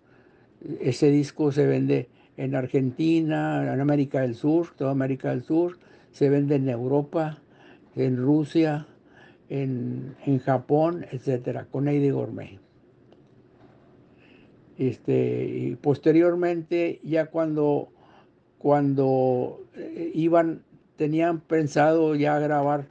Ese 0.81 1.11
disco 1.11 1.53
se 1.53 1.67
vende 1.67 2.09
en 2.37 2.55
Argentina, 2.55 3.73
en 3.73 3.81
América 3.81 4.23
del 4.23 4.35
Sur, 4.35 4.69
toda 4.77 4.93
América 4.93 5.31
del 5.31 5.43
Sur, 5.43 5.79
se 6.11 6.31
vende 6.31 6.57
en 6.57 6.69
Europa, 6.69 7.39
en 7.95 8.17
Rusia, 8.17 8.87
en, 9.49 10.17
Japón, 10.45 11.07
etcétera, 11.11 11.67
con 11.71 11.89
Heidi 11.89 12.11
Gourmet. 12.11 12.59
Este, 14.79 15.47
y 15.47 15.77
posteriormente, 15.77 17.01
ya 17.03 17.27
cuando, 17.27 17.89
cuando 18.59 19.65
eh, 19.75 20.11
iban 20.15 20.63
tenían 20.97 21.41
pensado 21.41 22.15
ya 22.15 22.39
grabar 22.39 22.87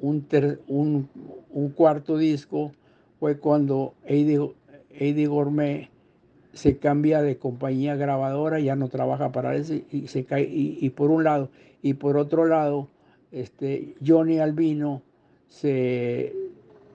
un, 0.00 1.08
un, 1.50 1.68
cuarto 1.70 2.18
disco, 2.18 2.72
fue 3.18 3.38
cuando 3.38 3.94
Eddie, 4.04 5.26
Gourmet 5.26 5.88
se 6.52 6.78
cambia 6.78 7.22
de 7.22 7.38
compañía 7.38 7.94
grabadora, 7.94 8.58
ya 8.58 8.74
no 8.74 8.88
trabaja 8.88 9.30
para 9.30 9.54
eso 9.54 9.74
y 9.74 10.08
se 10.08 10.24
cae, 10.24 10.48
y, 10.50 10.90
por 10.90 11.10
un 11.10 11.24
lado, 11.24 11.50
y 11.82 11.94
por 11.94 12.16
otro 12.16 12.46
lado, 12.46 12.88
este, 13.30 13.94
Johnny 14.04 14.38
Albino 14.40 15.02
se, 15.48 16.34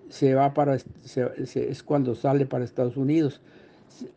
se 0.10 0.34
va 0.34 0.54
para, 0.54 0.76
es 0.76 1.84
cuando 1.84 2.16
sale 2.16 2.46
para 2.46 2.64
Estados 2.64 2.98
Unidos. 2.98 3.42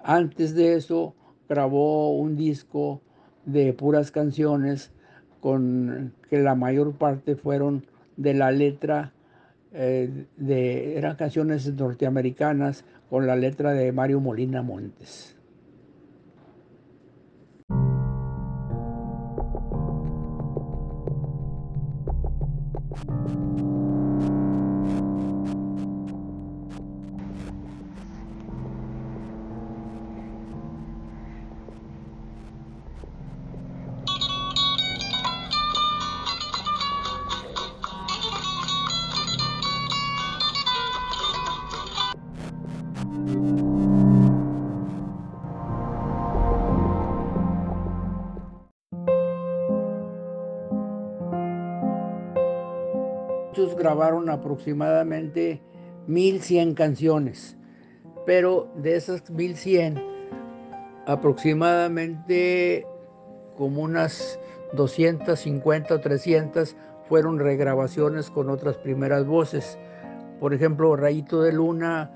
Antes 0.02 0.54
de 0.54 0.74
eso 0.74 1.14
grabó 1.48 2.16
un 2.16 2.36
disco 2.36 3.00
de 3.44 3.72
puras 3.72 4.10
canciones 4.10 4.90
con 5.40 6.12
que 6.28 6.38
la 6.38 6.54
mayor 6.54 6.92
parte 6.94 7.36
fueron 7.36 7.84
de 8.16 8.34
la 8.34 8.50
letra 8.50 9.12
eh, 9.72 10.26
de 10.36 10.96
eran 10.96 11.16
canciones 11.16 11.72
norteamericanas 11.72 12.84
con 13.10 13.26
la 13.26 13.36
letra 13.36 13.72
de 13.72 13.92
Mario 13.92 14.20
Molina 14.20 14.62
Montes. 14.62 15.35
Grabaron 53.86 54.28
aproximadamente 54.30 55.62
1100 56.08 56.74
canciones, 56.74 57.56
pero 58.26 58.68
de 58.74 58.96
esas 58.96 59.30
1100, 59.30 60.02
aproximadamente 61.06 62.84
como 63.56 63.82
unas 63.82 64.40
250 64.72 65.94
o 65.94 66.00
300 66.00 66.76
fueron 67.08 67.38
regrabaciones 67.38 68.28
con 68.28 68.50
otras 68.50 68.76
primeras 68.76 69.24
voces. 69.24 69.78
Por 70.40 70.52
ejemplo, 70.52 70.96
Rayito 70.96 71.40
de 71.42 71.52
Luna, 71.52 72.10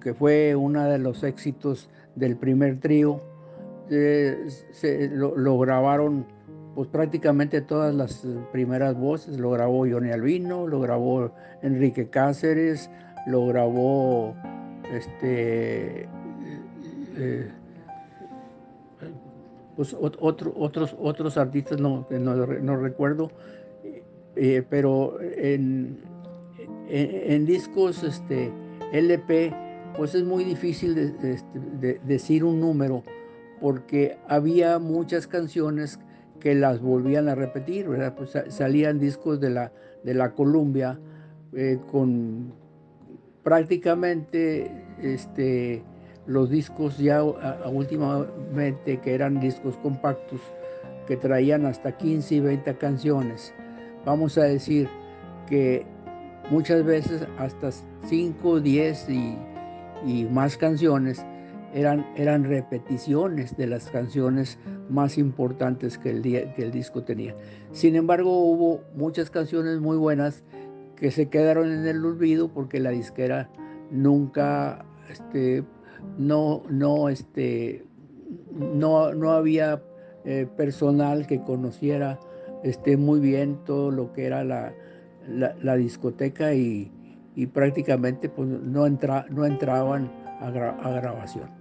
que 0.00 0.14
fue 0.14 0.56
uno 0.56 0.82
de 0.84 0.98
los 0.98 1.22
éxitos 1.24 1.90
del 2.14 2.38
primer 2.38 2.80
trío, 2.80 3.20
eh, 3.90 4.46
se, 4.72 5.10
lo 5.10 5.58
grabaron 5.58 6.24
pues 6.76 6.88
prácticamente 6.90 7.62
todas 7.62 7.94
las 7.94 8.22
primeras 8.52 8.94
voces. 8.96 9.38
Lo 9.38 9.50
grabó 9.50 9.86
Johnny 9.90 10.10
Albino, 10.10 10.66
lo 10.68 10.78
grabó 10.80 11.32
Enrique 11.62 12.10
Cáceres, 12.10 12.90
lo 13.26 13.46
grabó 13.46 14.36
este, 14.92 16.06
eh, 17.16 17.50
pues 19.74 19.96
otro, 19.98 20.52
otros, 20.54 20.94
otros 21.00 21.38
artistas, 21.38 21.80
no, 21.80 22.06
no, 22.10 22.76
recuerdo, 22.76 23.30
eh, 24.36 24.62
pero 24.68 25.18
en, 25.20 25.98
en, 26.88 27.46
discos 27.46 28.04
este, 28.04 28.52
LP, 28.92 29.50
pues 29.96 30.14
es 30.14 30.24
muy 30.24 30.44
difícil 30.44 30.94
de, 30.94 31.32
este, 31.32 32.00
decir 32.04 32.44
un 32.44 32.60
número, 32.60 33.02
porque 33.62 34.18
había 34.28 34.78
muchas 34.78 35.26
canciones 35.26 35.98
que 36.40 36.54
las 36.54 36.80
volvían 36.80 37.28
a 37.28 37.34
repetir. 37.34 37.86
Pues 38.16 38.38
salían 38.48 38.98
discos 38.98 39.40
de 39.40 39.50
la, 39.50 39.72
de 40.04 40.14
la 40.14 40.32
Columbia 40.32 40.98
eh, 41.52 41.78
con 41.90 42.52
prácticamente 43.42 44.70
este, 45.00 45.82
los 46.26 46.50
discos 46.50 46.98
ya 46.98 47.22
últimamente 47.22 48.98
que 48.98 49.14
eran 49.14 49.38
discos 49.38 49.76
compactos 49.76 50.40
que 51.06 51.16
traían 51.16 51.64
hasta 51.66 51.92
15 51.96 52.34
y 52.34 52.40
20 52.40 52.76
canciones. 52.76 53.54
Vamos 54.04 54.36
a 54.38 54.42
decir 54.42 54.88
que 55.48 55.86
muchas 56.50 56.84
veces 56.84 57.26
hasta 57.38 57.70
5, 58.06 58.60
10 58.60 59.08
y, 59.08 59.36
y 60.04 60.24
más 60.24 60.56
canciones 60.56 61.24
eran, 61.76 62.06
eran 62.16 62.44
repeticiones 62.44 63.54
de 63.58 63.66
las 63.66 63.90
canciones 63.90 64.58
más 64.88 65.18
importantes 65.18 65.98
que 65.98 66.08
el, 66.10 66.22
que 66.22 66.54
el 66.56 66.72
disco 66.72 67.02
tenía. 67.02 67.36
Sin 67.72 67.96
embargo, 67.96 68.30
hubo 68.40 68.80
muchas 68.94 69.28
canciones 69.28 69.78
muy 69.80 69.98
buenas 69.98 70.42
que 70.96 71.10
se 71.10 71.28
quedaron 71.28 71.70
en 71.70 71.86
el 71.86 72.02
olvido 72.02 72.48
porque 72.48 72.80
la 72.80 72.90
disquera 72.90 73.50
nunca, 73.90 74.86
este, 75.10 75.64
no, 76.16 76.62
no, 76.70 77.10
este, 77.10 77.84
no, 78.50 79.12
no 79.12 79.32
había 79.32 79.82
eh, 80.24 80.48
personal 80.56 81.26
que 81.26 81.42
conociera 81.42 82.18
este, 82.64 82.96
muy 82.96 83.20
bien 83.20 83.58
todo 83.66 83.90
lo 83.90 84.14
que 84.14 84.24
era 84.24 84.44
la, 84.44 84.72
la, 85.28 85.76
discoteca 85.76 86.54
y, 86.54 86.90
y, 87.34 87.46
prácticamente 87.48 88.30
pues, 88.30 88.48
no, 88.48 88.86
entra, 88.86 89.26
no 89.28 89.44
entraban 89.44 90.10
a 90.40 90.50
grabación. 90.50 91.55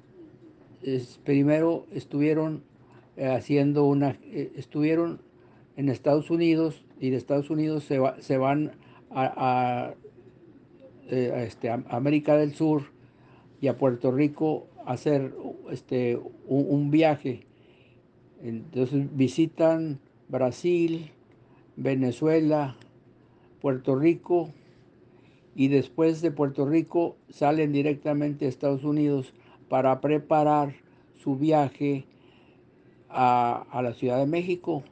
primero 1.24 1.86
estuvieron 1.94 2.64
eh, 3.18 3.28
haciendo 3.28 3.86
una, 3.86 4.18
eh, 4.24 4.52
estuvieron 4.56 5.22
en 5.76 5.90
Estados 5.90 6.32
Unidos 6.32 6.84
y 7.00 7.12
de 7.12 7.18
Estados 7.18 7.52
Unidos 7.52 7.84
se, 7.84 8.00
se 8.20 8.40
van 8.40 8.72
a 9.12 9.94
eh, 11.10 11.46
este, 11.48 11.70
América 11.70 12.36
del 12.36 12.54
Sur 12.54 12.84
y 13.62 13.68
a 13.68 13.78
Puerto 13.78 14.12
Rico 14.12 14.68
a 14.86 14.94
hacer 14.94 15.34
este, 15.72 16.20
un, 16.48 16.92
viaje. 16.92 17.46
Entonces 18.44 19.16
visitan 19.16 20.00
Brasil, 20.28 21.12
Venezuela, 21.76 22.76
Puerto 23.62 23.96
Rico 23.96 24.50
y 25.56 25.70
después 25.70 26.22
de 26.22 26.32
Puerto 26.32 26.66
Rico 26.66 27.16
salen 27.30 27.72
directamente 27.72 28.46
a 28.46 28.50
Estados 28.50 28.84
Unidos 28.84 29.34
para 29.70 30.02
preparar 30.02 30.76
su 31.16 31.36
viaje 31.36 32.06
a, 33.10 33.66
a, 33.72 33.82
la 33.82 33.94
Ciudad 33.94 34.20
de 34.20 34.28
México. 34.28 34.84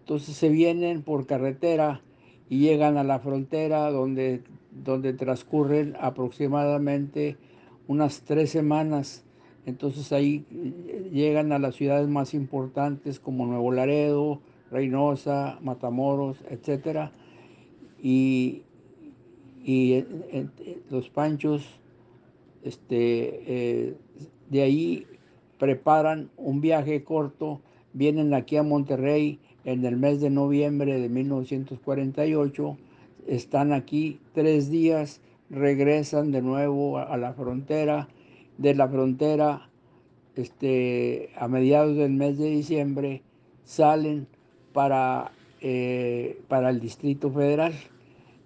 Entonces 0.00 0.36
se 0.36 0.48
vienen 0.48 1.02
por 1.02 1.26
carretera 1.26 2.02
y 2.50 2.58
llegan 2.58 2.98
a 2.98 3.04
la 3.04 3.20
frontera 3.20 3.90
donde 3.90 4.42
donde 4.70 5.12
transcurren 5.12 5.96
aproximadamente 6.00 7.36
unas 7.88 8.22
tres 8.22 8.50
semanas. 8.50 9.24
Entonces 9.66 10.12
ahí 10.12 10.46
eh, 10.50 11.10
llegan 11.12 11.52
a 11.52 11.58
las 11.58 11.74
ciudades 11.74 12.08
más 12.08 12.34
importantes 12.34 13.20
como 13.20 13.46
Nuevo 13.46 13.72
Laredo, 13.72 14.40
Reynosa, 14.70 15.58
Matamoros, 15.62 16.38
etc. 16.48 17.10
Y, 18.02 18.62
eh, 19.66 20.06
eh, 20.32 20.78
los 20.90 21.10
panchos 21.10 21.66
este, 22.62 23.96
de 24.48 24.62
ahí 24.62 25.06
preparan 25.58 26.30
un 26.36 26.60
viaje 26.60 27.04
corto, 27.04 27.60
vienen 27.92 28.32
aquí 28.34 28.56
a 28.56 28.62
Monterrey 28.62 29.40
en 29.64 29.84
el 29.84 29.96
mes 29.96 30.20
de 30.20 30.30
noviembre 30.30 30.98
de 30.98 31.08
1948 31.08 32.78
están 33.26 33.72
aquí 33.72 34.18
tres 34.32 34.70
días, 34.70 35.20
regresan 35.50 36.32
de 36.32 36.42
nuevo 36.42 36.98
a, 36.98 37.16
la 37.16 37.32
frontera, 37.34 38.08
de 38.58 38.74
la 38.74 38.88
frontera 38.88 39.68
este, 40.36 41.30
a 41.36 41.48
mediados 41.48 41.96
del 41.96 42.12
mes 42.12 42.38
de 42.38 42.50
diciembre 42.50 43.22
salen 43.64 44.26
para, 44.72 45.32
eh, 45.60 46.40
para 46.48 46.70
el 46.70 46.80
Distrito 46.80 47.30
Federal. 47.30 47.72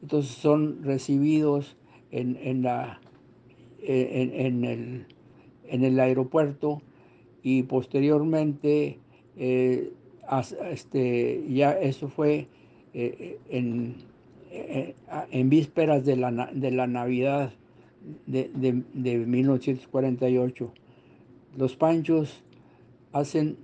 Entonces 0.03 0.33
son 0.33 0.83
recibidos 0.83 1.77
en, 2.11 2.62
la, 2.62 3.00
en, 3.83 4.64
el, 4.64 5.07
en, 5.66 5.85
el, 5.85 5.98
aeropuerto 5.98 6.83
y 7.42 7.64
posteriormente 7.64 8.98
eh, 9.37 9.92
este, 10.70 11.44
ya 11.48 11.72
eso 11.72 12.08
fue 12.08 12.46
eh, 12.92 13.38
en 13.48 13.96
eh, 14.56 14.94
en 15.32 15.50
vísperas 15.50 16.04
de 16.04 16.16
la, 16.16 16.48
de 16.52 16.70
la 16.70 16.87
Navidad 16.87 17.50
de, 18.26 18.72
1948. 18.72 20.72
Los 21.56 21.74
Panchos 21.74 22.40
hacen 23.12 23.56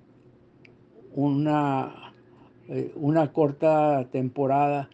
una, 1.15 2.13
eh, 2.69 2.91
una 2.97 3.33
corta 3.33 4.09
temporada 4.11 4.91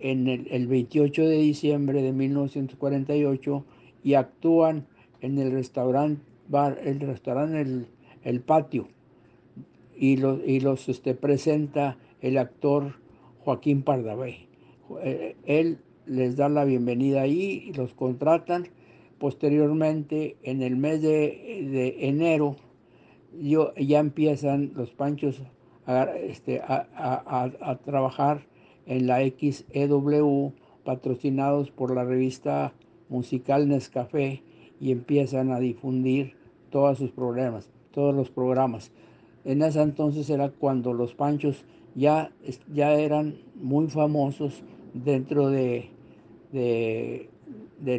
en 0.00 0.26
el, 0.26 0.66
28 0.66 1.22
de 1.22 1.36
diciembre 1.36 2.02
de 2.02 2.12
1948 2.12 3.64
y 4.02 4.14
actúan 4.14 4.84
en 5.20 5.38
el 5.38 5.52
restaurante 5.52 6.20
bar, 6.48 6.80
el 6.82 6.98
restaurante 6.98 7.86
el, 8.24 8.40
patio 8.40 8.88
y 9.96 10.16
los, 10.16 10.40
y 10.46 10.60
los 10.60 10.88
este, 10.88 11.14
presenta 11.14 11.98
el 12.20 12.38
actor 12.38 12.94
Joaquín 13.40 13.82
Pardavé. 13.82 14.48
Eh, 15.02 15.36
él 15.44 15.78
les 16.06 16.36
da 16.36 16.48
la 16.48 16.64
bienvenida 16.64 17.22
ahí 17.22 17.64
y 17.66 17.72
los 17.72 17.94
contratan. 17.94 18.68
Posteriormente, 19.18 20.36
en 20.42 20.62
el 20.62 20.76
mes 20.76 21.00
de, 21.02 21.96
enero, 22.00 22.56
yo, 23.40 23.74
ya 23.74 23.98
empiezan 23.98 24.72
los 24.74 24.90
panchos 24.90 25.40
este, 26.22 26.60
a, 26.60 27.78
trabajar 27.84 28.46
en 28.86 29.06
la 29.06 29.20
XEW, 29.20 30.52
patrocinados 30.84 31.70
por 31.70 31.94
la 31.94 32.04
revista 32.04 32.72
musical 33.08 33.68
Nescafé, 33.68 34.42
y 34.80 34.92
empiezan 34.92 35.50
a 35.50 35.60
difundir 35.60 36.36
todos 36.70 36.98
sus 36.98 37.10
programas, 37.10 37.70
todos 37.90 38.14
los 38.14 38.30
programas. 38.30 38.92
En 39.46 39.62
ese 39.62 39.80
entonces 39.80 40.28
era 40.28 40.50
cuando 40.50 40.92
los 40.92 41.14
panchos 41.14 41.64
ya, 41.94 42.32
ya 42.74 42.92
eran 42.94 43.36
muy 43.54 43.86
famosos 43.86 44.64
dentro 44.92 45.48
de, 45.50 45.88
de, 46.52 47.28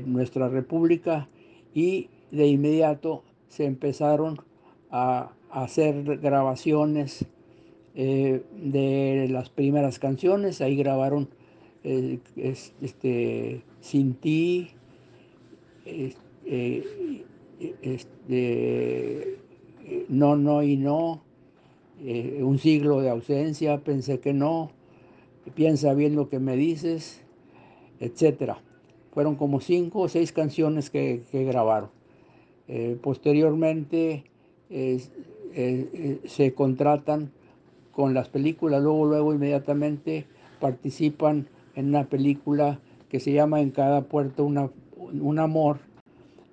nuestra 0.05 0.49
república 0.49 1.29
y 1.73 2.10
de 2.31 2.47
inmediato 2.47 3.23
se 3.47 3.63
empezaron 3.63 4.41
a, 4.91 5.31
hacer 5.49 6.17
grabaciones 6.17 7.25
eh, 7.95 8.43
de 8.62 9.27
las 9.31 9.49
primeras 9.49 9.97
canciones, 9.97 10.60
ahí 10.60 10.75
grabaron 10.75 11.29
eh, 11.86 12.19
este, 12.81 13.63
Sin 13.79 14.15
ti, 14.15 14.71
este, 17.81 19.38
No, 20.10 20.36
no 20.36 20.62
y 20.63 20.75
no, 20.75 21.23
eh, 22.03 22.41
Un 22.43 22.60
siglo 22.60 23.01
de 23.01 23.10
ausencia, 23.10 23.79
pensé 23.79 24.19
que 24.19 24.33
no, 24.33 24.71
piensa 25.55 25.93
bien 25.93 26.15
lo 26.15 26.29
que 26.29 26.39
me 26.39 26.55
dices, 26.55 27.21
etcétera. 27.99 28.60
Fueron 29.13 29.36
como 29.36 29.62
cinco 29.62 30.01
o 30.01 30.10
seis 30.10 30.31
canciones 30.31 30.89
que, 30.89 31.23
grabaron. 31.31 31.89
Eh, 32.67 32.97
posteriormente 33.01 34.25
eh, 34.69 36.19
se 36.25 36.53
contratan 36.53 37.31
con 37.91 38.13
las 38.13 38.29
películas, 38.29 38.83
luego, 38.83 39.05
luego 39.05 39.33
inmediatamente 39.33 40.25
participan 40.60 41.47
en 41.75 41.88
una 41.88 42.05
película 42.05 42.79
que 43.10 43.19
se 43.19 43.31
llama 43.31 43.62
En 43.62 43.71
cada 43.71 44.01
puerto 44.01 44.43
una, 44.43 44.69
un 44.97 45.39
amor. 45.39 45.79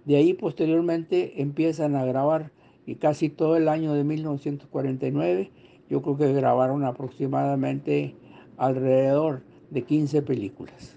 De 0.04 0.16
ahí 0.16 0.34
posteriormente 0.34 1.42
empiezan 1.42 1.96
a 1.96 2.04
grabar 2.04 2.50
y 2.86 2.96
casi 2.96 3.28
todo 3.28 3.56
el 3.56 3.68
año 3.68 3.94
de 3.94 4.04
1949, 4.04 5.50
yo 5.88 6.02
creo 6.02 6.16
que 6.16 6.32
grabaron 6.32 6.84
aproximadamente 6.84 8.14
alrededor 8.56 9.42
de 9.70 9.82
15 9.82 10.22
películas. 10.22 10.96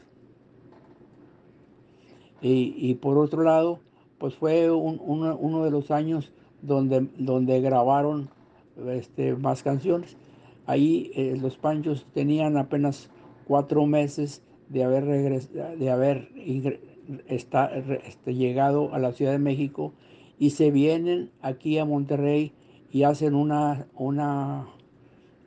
Y, 2.40 2.94
por 2.96 3.18
otro 3.18 3.44
lado, 3.44 3.80
pues 4.20 4.36
fue 4.36 4.72
uno 4.72 5.64
de 5.64 5.72
los 5.72 5.92
años 5.92 6.32
donde, 6.62 7.08
donde 7.18 7.60
grabaron 7.62 8.30
este, 8.90 9.36
más 9.36 9.64
canciones. 9.64 10.18
Ahí 10.66 11.12
eh, 11.16 11.36
los 11.40 11.58
Panchos 11.58 12.06
tenían 12.14 12.58
apenas 12.58 13.10
cuatro 13.48 13.86
meses 13.86 14.44
de 14.70 14.84
haber, 14.84 15.06
de 15.06 15.90
haber 15.90 16.30
este, 17.28 18.34
llegado 18.34 18.94
a 18.94 19.00
la 19.00 19.14
Ciudad 19.14 19.32
de 19.32 19.40
México 19.40 19.94
y 20.40 20.52
se 20.52 20.72
vienen 20.72 21.32
aquí 21.42 21.78
a 21.78 21.86
Monterrey 21.86 22.54
y 22.92 23.04
hacen 23.04 23.36
una, 23.36 23.88
una, 23.96 24.68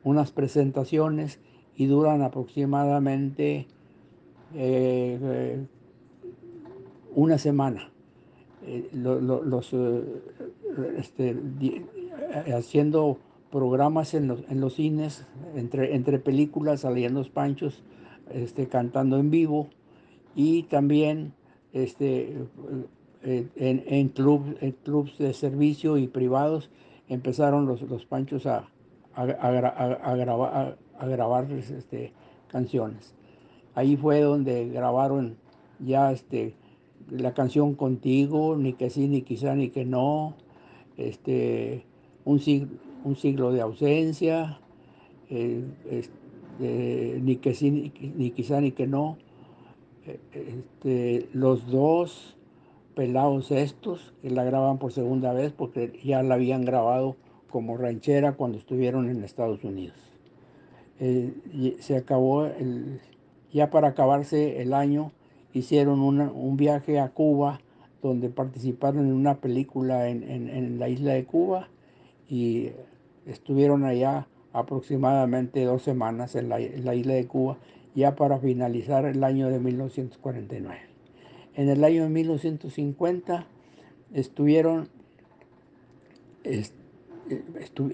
unas 0.04 0.32
presentaciones 0.32 1.38
y 1.76 1.86
duran 1.86 2.22
aproximadamente 2.22 3.66
eh, 4.54 5.18
eh, 5.22 5.66
una 7.14 7.38
semana. 7.38 7.90
los, 8.92 9.74
este, 10.98 11.36
haciendo 12.54 13.18
programas 13.50 14.14
en 14.14 14.28
los, 14.28 14.44
en 14.48 14.60
los 14.60 14.74
cines, 14.74 15.26
entre, 15.54 15.94
entre 15.94 16.18
películas, 16.18 16.80
salían 16.80 17.14
los 17.14 17.30
panchos, 17.30 17.82
este, 18.32 18.68
cantando 18.68 19.18
en 19.18 19.30
vivo 19.30 19.68
y 20.36 20.64
también 20.64 21.32
este, 21.72 22.36
en, 23.22 23.50
en, 23.86 24.08
club, 24.08 24.56
en 24.60 24.72
clubs 24.72 25.18
de 25.18 25.32
servicio 25.34 25.98
y 25.98 26.08
privados 26.08 26.70
empezaron 27.08 27.66
los, 27.66 27.82
los 27.82 28.06
panchos 28.06 28.46
a, 28.46 28.68
a, 29.14 29.22
a, 29.22 30.14
grabar, 30.16 30.78
a, 30.98 31.06
grabar 31.06 31.50
este, 31.50 32.12
canciones. 32.48 33.14
Ahí 33.74 33.96
fue 33.96 34.20
donde 34.20 34.68
grabaron 34.68 35.36
ya 35.80 36.12
este, 36.12 36.54
la 37.10 37.34
canción 37.34 37.74
Contigo, 37.74 38.56
ni 38.56 38.72
que 38.74 38.90
sí, 38.90 39.08
ni 39.08 39.22
quizá, 39.22 39.54
ni 39.54 39.70
que 39.70 39.84
no, 39.84 40.34
este, 40.96 41.84
un, 42.24 42.40
siglo, 42.40 42.68
un 43.04 43.16
siglo 43.16 43.52
de 43.52 43.60
ausencia, 43.60 44.60
eh, 45.28 45.64
ni 47.22 47.36
que 47.36 47.54
sí, 47.54 47.92
ni, 48.16 48.30
quizá, 48.30 48.60
ni 48.60 48.72
que 48.72 48.86
no. 48.86 49.16
Eh, 50.06 50.18
este, 50.34 51.28
los 51.32 51.66
dos 51.70 52.36
pelados 52.94 53.50
estos, 53.50 54.12
que 54.22 54.30
la 54.30 54.44
graban 54.44 54.78
por 54.78 54.92
segunda 54.92 55.32
vez 55.32 55.52
porque 55.52 55.98
ya 56.04 56.22
la 56.22 56.34
habían 56.34 56.64
grabado 56.64 57.16
como 57.50 57.76
ranchera 57.76 58.32
cuando 58.32 58.58
estuvieron 58.58 59.10
en 59.10 59.24
Estados 59.24 59.64
Unidos. 59.64 59.96
Eh, 61.00 61.76
se 61.80 61.96
acabó, 61.96 62.46
el, 62.46 63.00
ya 63.52 63.70
para 63.70 63.88
acabarse 63.88 64.60
el 64.62 64.74
año, 64.74 65.12
hicieron 65.52 66.00
un 66.00 66.56
viaje 66.56 67.00
a 67.00 67.08
Cuba 67.08 67.60
donde 68.02 68.30
participaron 68.30 69.06
en 69.06 69.12
una 69.12 69.36
película 69.36 70.08
en, 70.08 70.78
la 70.78 70.88
isla 70.88 71.12
de 71.12 71.24
Cuba 71.24 71.68
y 72.28 72.70
estuvieron 73.26 73.84
allá 73.84 74.26
aproximadamente 74.52 75.64
dos 75.64 75.82
semanas 75.82 76.34
en 76.34 76.48
la, 76.48 76.60
isla 76.60 77.12
de 77.12 77.26
Cuba, 77.26 77.58
ya 77.94 78.14
para 78.16 78.38
finalizar 78.38 79.04
el 79.04 79.22
año 79.22 79.48
de 79.48 79.58
1949. 79.60 80.89
En 81.60 81.68
el 81.68 81.84
año 81.84 82.04
de 82.04 82.08
1950 82.08 83.44
estuvieron, 84.14 84.88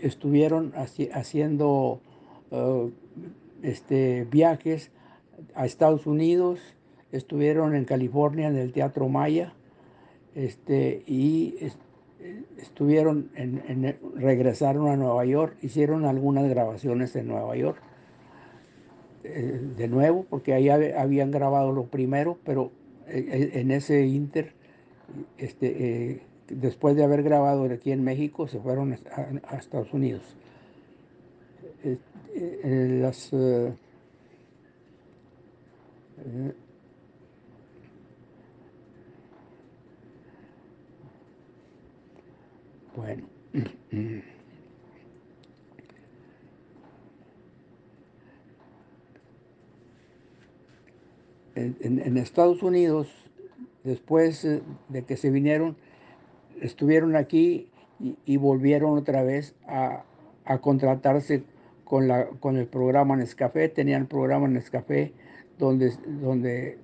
estuvieron 0.03 0.73
haciendo 1.13 2.01
uh, 2.53 2.91
este, 3.65 4.25
viajes 4.31 4.93
a 5.57 5.67
Estados 5.67 6.07
Unidos, 6.07 6.61
estuvieron 7.11 7.75
en 7.75 7.87
California 7.87 8.47
en 8.47 8.57
el 8.57 8.73
Teatro 8.73 9.09
Maya, 9.09 9.53
este, 10.37 11.03
y 11.05 11.57
estuvieron, 12.59 13.33
en, 13.35 13.97
regresaron 14.15 14.87
a 14.87 14.95
Nueva 14.95 15.25
York, 15.25 15.57
hicieron 15.61 16.05
algunas 16.05 16.49
grabaciones 16.49 17.17
en 17.17 17.27
Nueva 17.27 17.57
York, 17.57 17.83
eh, 19.25 19.61
de 19.77 19.89
nuevo, 19.89 20.25
porque 20.31 20.55
ahí 20.55 20.69
habían 20.69 21.33
grabado 21.33 21.73
lo 21.73 21.87
primero, 21.87 22.39
pero 22.45 22.71
eh, 22.71 22.77
eh, 22.77 22.86
en 23.09 23.71
ese 23.71 24.07
inter, 24.07 24.53
este, 25.39 26.23
después 26.49 26.97
de 26.97 27.05
haber 27.05 27.23
grabado 27.23 27.65
aquí 27.65 27.93
en 27.93 28.03
México, 28.05 28.49
se 28.49 28.59
fueron 28.59 28.93
a, 28.93 29.57
Estados 29.57 29.93
Unidos. 29.93 30.23
las, 32.55 33.33
Bueno. 42.97 43.29
En, 51.57 52.17
Estados 52.19 52.63
Unidos, 52.63 53.09
después 53.83 54.45
eh, 54.45 54.63
de 54.89 55.03
que 55.05 55.17
se 55.17 55.31
vinieron, 55.31 55.77
estuvieron 56.61 57.17
aquí 57.17 57.71
y, 57.99 58.37
volvieron 58.37 58.99
otra 58.99 59.23
vez 59.23 59.55
a, 59.67 60.05
contratarse 60.61 61.43
con, 61.85 62.09
la, 62.09 62.27
con 62.27 62.57
el 62.57 62.67
programa 62.67 63.17
Nescafé. 63.17 63.69
Tenían 63.69 64.03
el 64.03 64.07
programa 64.07 64.49
Nescafé 64.49 65.13
donde, 65.59 65.93
donde 66.21 66.79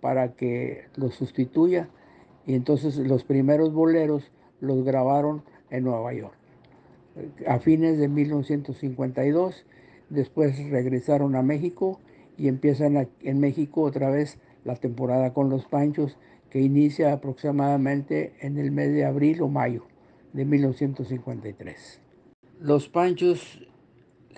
para 0.00 0.34
que 0.34 0.86
lo 0.96 1.10
sustituya 1.10 1.88
y 2.46 2.54
entonces 2.54 2.96
los 2.98 3.24
primeros 3.24 3.72
boleros 3.72 4.30
los 4.60 4.84
grabaron 4.84 5.42
en 5.70 5.84
Nueva 5.84 6.12
York. 6.12 6.34
A 7.46 7.58
fines 7.58 7.98
de 7.98 8.08
1952, 8.08 9.66
después 10.08 10.58
regresaron 10.70 11.36
a 11.36 11.42
México 11.42 12.00
y 12.36 12.48
empiezan 12.48 13.08
en 13.22 13.40
México 13.40 13.82
otra 13.82 14.10
vez 14.10 14.38
la 14.64 14.76
temporada 14.76 15.32
con 15.32 15.50
los 15.50 15.66
Panchos 15.66 16.16
que 16.50 16.60
inicia 16.60 17.12
aproximadamente 17.12 18.34
en 18.40 18.58
el 18.58 18.70
mes 18.70 18.92
de 18.92 19.04
abril 19.04 19.42
o 19.42 19.48
mayo 19.48 19.84
de 20.32 20.44
1953. 20.44 22.00
Los 22.60 22.88
Panchos 22.88 23.66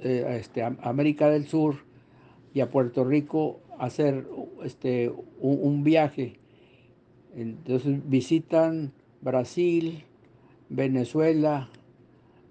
eh, 0.02 0.38
este, 0.40 0.62
América 0.62 1.28
del 1.28 1.46
Sur 1.46 1.76
y 2.54 2.60
a 2.60 2.70
Puerto 2.70 3.04
Rico 3.04 3.60
a 3.78 3.86
hacer 3.86 4.26
este, 4.64 5.12
un, 5.40 5.84
viaje. 5.84 6.36
Entonces 7.36 8.08
visitan 8.08 8.92
Brasil, 9.20 10.04
Venezuela, 10.68 11.68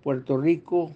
Puerto 0.04 0.38
Rico 0.38 0.92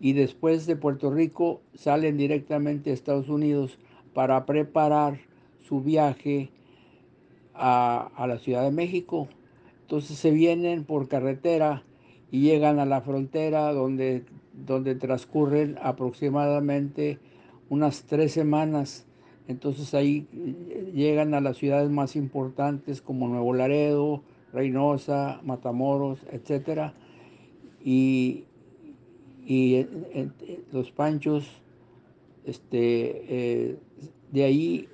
y 0.00 0.14
después 0.14 0.66
de 0.66 0.76
Puerto 0.76 1.10
Rico 1.10 1.60
salen 1.74 2.16
directamente 2.16 2.90
a 2.90 2.94
Estados 2.94 3.28
Unidos 3.28 3.78
para 4.14 4.46
preparar 4.46 5.20
su 5.62 5.80
viaje 5.80 6.50
a, 7.54 8.26
la 8.26 8.38
Ciudad 8.38 8.62
de 8.62 8.70
México. 8.70 9.28
Entonces 9.82 10.18
se 10.18 10.30
vienen 10.30 10.84
por 10.84 11.08
carretera 11.08 11.82
y 12.30 12.42
llegan 12.42 12.78
a 12.78 12.86
la 12.86 13.00
frontera 13.00 13.72
donde, 13.72 14.24
donde 14.52 14.94
transcurren 14.94 15.76
aproximadamente 15.82 17.18
unas 17.68 18.04
tres 18.04 18.32
semanas. 18.32 19.06
Entonces 19.48 19.94
ahí 19.94 20.28
llegan 20.94 21.34
a 21.34 21.40
las 21.40 21.56
ciudades 21.56 21.90
más 21.90 22.14
importantes 22.14 23.02
como 23.02 23.28
Nuevo 23.28 23.52
Laredo, 23.52 24.22
Reynosa, 24.52 25.40
Matamoros, 25.42 26.20
etc. 26.30 26.92
Y, 27.84 28.44
y 29.44 29.86
los 30.72 30.92
panchos 30.92 31.60
este, 32.44 33.24
eh, 33.28 33.76
de 34.32 34.44
ahí 34.44 34.88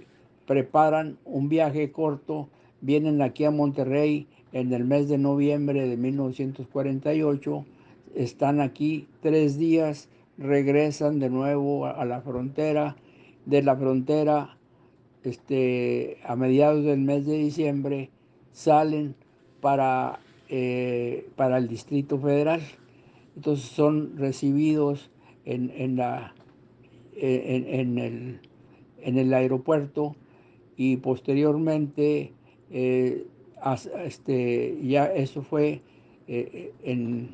preparan 0.47 1.19
un 1.25 1.49
viaje 1.49 1.93
corto, 1.93 2.49
vienen 2.81 3.23
aquí 3.23 3.45
a 3.45 3.51
Monterrey 3.51 4.27
en 4.53 4.73
el 4.73 4.85
mes 4.85 5.09
de 5.09 5.19
noviembre 5.19 5.89
de 5.89 5.97
1948, 5.97 7.67
están 8.15 8.61
aquí 8.61 9.07
tres 9.21 9.59
días, 9.59 10.09
regresan 10.39 11.19
de 11.19 11.31
nuevo 11.31 11.87
a 11.87 12.05
la 12.05 12.21
frontera, 12.21 12.97
de 13.45 13.63
la 13.63 13.77
frontera 13.77 14.57
este, 15.27 16.19
a 16.25 16.37
mediados 16.37 16.85
del 16.85 17.01
mes 17.01 17.27
de 17.27 17.37
diciembre 17.37 18.11
salen 18.53 19.17
para, 19.61 20.21
eh, 20.49 21.29
para 21.35 21.59
el 21.59 21.67
Distrito 21.67 22.19
Federal. 22.19 22.61
Entonces 23.35 23.67
son 23.67 24.17
recibidos 24.17 25.11
en, 25.45 25.97
la, 25.97 26.33
en, 27.17 27.99
el, 27.99 28.41
en 29.01 29.19
el 29.19 29.35
aeropuerto 29.35 30.17
y 30.77 30.99
posteriormente 30.99 32.33
eh, 32.71 33.27
este, 34.05 34.79
ya 34.83 35.07
eso 35.07 35.43
fue 35.43 35.81
eh, 36.29 36.73
en, 36.83 37.31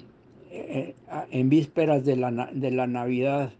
eh, 0.50 0.94
en, 1.30 1.48
vísperas 1.48 2.04
de 2.04 2.16
la, 2.16 2.50
de 2.52 2.70
la 2.70 2.86
Navidad 2.86 3.52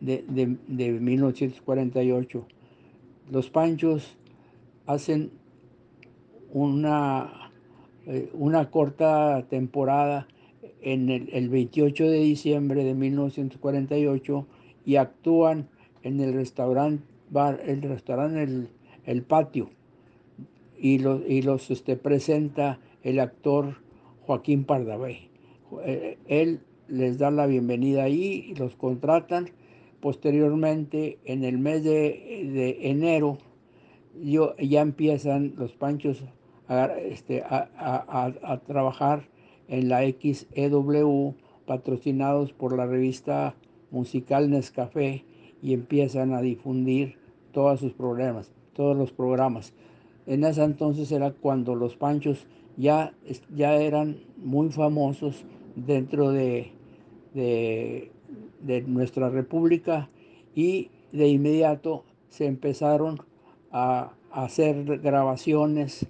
de, 0.00 0.24
de, 0.28 0.90
1948. 0.92 2.46
Los 3.30 3.50
Panchos 3.50 4.16
hacen 4.86 5.30
una, 6.52 7.50
una 8.32 8.70
corta 8.70 9.46
temporada 9.48 10.28
en 10.80 11.10
el, 11.10 11.28
el, 11.32 11.48
28 11.48 12.04
de 12.04 12.18
diciembre 12.18 12.84
de 12.84 12.94
1948 12.94 14.46
y 14.84 14.96
actúan 14.96 15.68
en 16.02 16.20
el 16.20 16.32
restaurante 16.34 17.02
bar, 17.30 17.60
el 17.64 17.82
restaurante 17.82 18.68
el 19.06 19.22
Patio 19.22 19.70
y 20.78 20.98
los, 20.98 21.22
y 21.26 21.42
los 21.42 21.70
este, 21.70 21.96
presenta 21.96 22.78
el 23.02 23.20
actor 23.20 23.76
Joaquín 24.26 24.64
Pardavé. 24.64 25.30
Eh, 25.84 26.18
él 26.26 26.60
les 26.88 27.18
da 27.18 27.30
la 27.30 27.46
bienvenida 27.46 28.04
ahí 28.04 28.46
y 28.48 28.54
los 28.54 28.74
contratan. 28.76 29.50
Posteriormente, 30.00 31.18
en 31.24 31.44
el 31.44 31.58
mes 31.58 31.82
de, 31.82 32.78
enero, 32.82 33.38
yo, 34.22 34.56
ya 34.56 34.82
empiezan 34.82 35.54
los 35.56 35.72
panchos 35.72 36.22
a, 36.68 36.86
este, 36.86 37.42
a, 37.42 38.60
trabajar 38.66 39.28
en 39.68 39.88
la 39.88 40.02
XEW, 40.02 41.34
patrocinados 41.66 42.52
por 42.52 42.76
la 42.76 42.86
revista 42.86 43.56
musical 43.90 44.50
Nescafé, 44.50 45.24
y 45.62 45.72
empiezan 45.72 46.34
a 46.34 46.42
difundir 46.42 47.16
todos 47.52 47.80
sus 47.80 47.92
problemas, 47.92 48.52
todos 48.76 48.96
los 48.96 49.10
programas. 49.10 49.72
En 50.26 50.44
ese 50.44 50.62
entonces 50.62 51.10
era 51.10 51.30
cuando 51.32 51.74
los 51.74 51.96
panchos 51.96 52.46
ya, 52.76 53.14
ya 53.54 53.74
eran 53.76 54.18
muy 54.36 54.70
famosos 54.70 55.44
dentro 55.74 56.30
de, 56.30 56.72
de, 57.34 58.10
nuestra 58.86 59.30
república 59.30 60.10
y 60.54 60.90
de 61.12 61.28
inmediato 61.28 62.04
se 62.28 62.46
empezaron 62.46 63.20
a, 63.72 64.12
hacer 64.32 64.98
grabaciones 64.98 66.06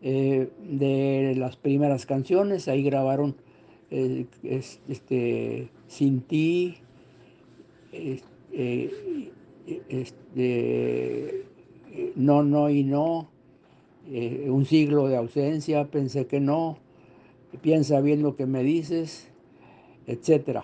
eh, 0.00 0.50
de 0.68 1.34
las 1.36 1.56
primeras 1.56 2.06
canciones. 2.06 2.66
Ahí 2.66 2.82
grabaron 2.82 3.36
eh, 3.90 4.26
este, 4.88 5.68
Sin 5.86 6.22
ti, 6.22 6.78
este, 7.92 8.90
No, 12.16 12.42
no 12.42 12.70
y 12.70 12.84
no, 12.84 13.28
eh, 14.10 14.48
un 14.50 14.64
siglo 14.64 15.06
de 15.06 15.16
ausencia, 15.16 15.84
pensé 15.84 16.26
que 16.26 16.40
no, 16.40 16.78
piensa 17.60 18.00
bien 18.00 18.22
lo 18.22 18.34
que 18.34 18.46
me 18.46 18.62
dices, 18.62 19.28
etc. 20.06 20.60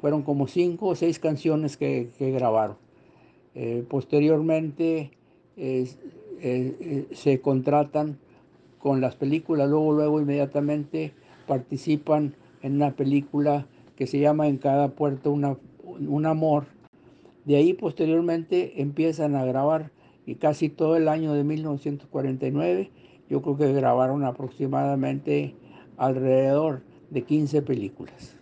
Fueron 0.00 0.22
como 0.22 0.48
cinco 0.48 0.88
o 0.88 0.94
seis 0.94 1.18
canciones 1.18 1.76
que, 1.76 2.10
grabaron. 2.18 2.76
Eh, 3.54 3.84
posteriormente 3.88 5.10
eh, 5.56 7.06
se 7.12 7.40
contratan 7.40 8.18
con 8.78 9.00
las 9.00 9.14
películas, 9.14 9.68
luego, 9.68 9.92
luego 9.92 10.20
inmediatamente 10.20 11.12
participan 11.46 12.34
en 12.62 12.76
una 12.76 12.96
película 12.96 13.66
que 13.94 14.06
se 14.06 14.18
llama 14.18 14.48
En 14.48 14.56
cada 14.56 14.88
puerto 14.88 15.30
un 15.30 16.26
amor. 16.26 16.64
De 17.44 17.56
ahí 17.56 17.74
posteriormente 17.74 18.80
empiezan 18.80 19.36
a 19.36 19.44
grabar 19.44 19.90
y 20.26 20.36
casi 20.36 20.68
todo 20.68 20.96
el 20.96 21.08
año 21.08 21.32
de 21.34 21.44
1949 21.44 22.90
yo 23.28 23.42
creo 23.42 23.56
que 23.56 23.72
grabaron 23.72 24.24
aproximadamente 24.24 25.54
alrededor 25.96 26.82
de 27.10 27.22
15 27.22 27.62
películas. 27.62 28.36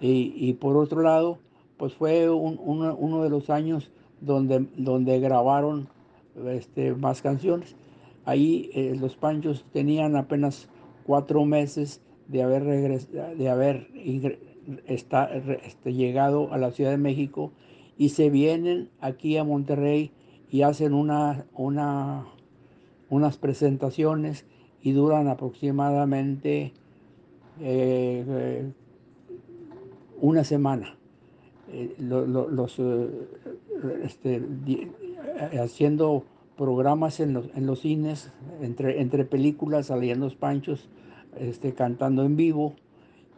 Y, 0.00 0.52
por 0.54 0.76
otro 0.76 1.00
lado, 1.00 1.38
pues 1.78 1.94
fue 1.94 2.28
uno 2.28 3.22
de 3.22 3.30
los 3.30 3.48
años 3.48 3.90
donde, 4.20 4.66
donde 4.76 5.18
grabaron 5.18 5.88
este, 6.46 6.94
más 6.94 7.22
canciones. 7.22 7.74
Ahí 8.26 8.70
eh, 8.74 8.94
los 9.00 9.16
Panchos 9.16 9.64
tenían 9.72 10.14
apenas 10.16 10.68
cuatro 11.06 11.46
meses 11.46 12.02
de 12.28 12.42
haber, 12.42 12.64
de 12.64 13.48
haber 13.48 13.88
este, 14.86 15.92
llegado 15.92 16.52
a 16.52 16.58
la 16.58 16.70
Ciudad 16.70 16.90
de 16.90 16.98
México 16.98 17.52
y 17.96 18.10
se 18.10 18.30
vienen 18.30 18.90
aquí 19.00 19.36
a 19.36 19.44
Monterrey 19.44 20.10
y 20.50 20.62
hacen 20.62 20.94
una, 20.94 21.46
una, 21.54 22.26
unas 23.10 23.38
presentaciones 23.38 24.44
y 24.82 24.92
duran 24.92 25.28
aproximadamente 25.28 26.72
eh, 27.60 28.72
una 30.20 30.44
semana. 30.44 30.96
Eh, 31.72 31.94
los, 31.98 32.78
este, 34.04 34.42
haciendo 35.60 36.24
programas 36.56 37.18
en 37.20 37.32
los, 37.32 37.48
en 37.54 37.66
los 37.66 37.80
cines, 37.80 38.32
entre, 38.60 39.00
entre 39.00 39.24
películas, 39.24 39.86
salían 39.86 40.20
los 40.20 40.36
panchos, 40.36 40.88
este, 41.38 41.72
cantando 41.74 42.24
en 42.24 42.36
vivo 42.36 42.74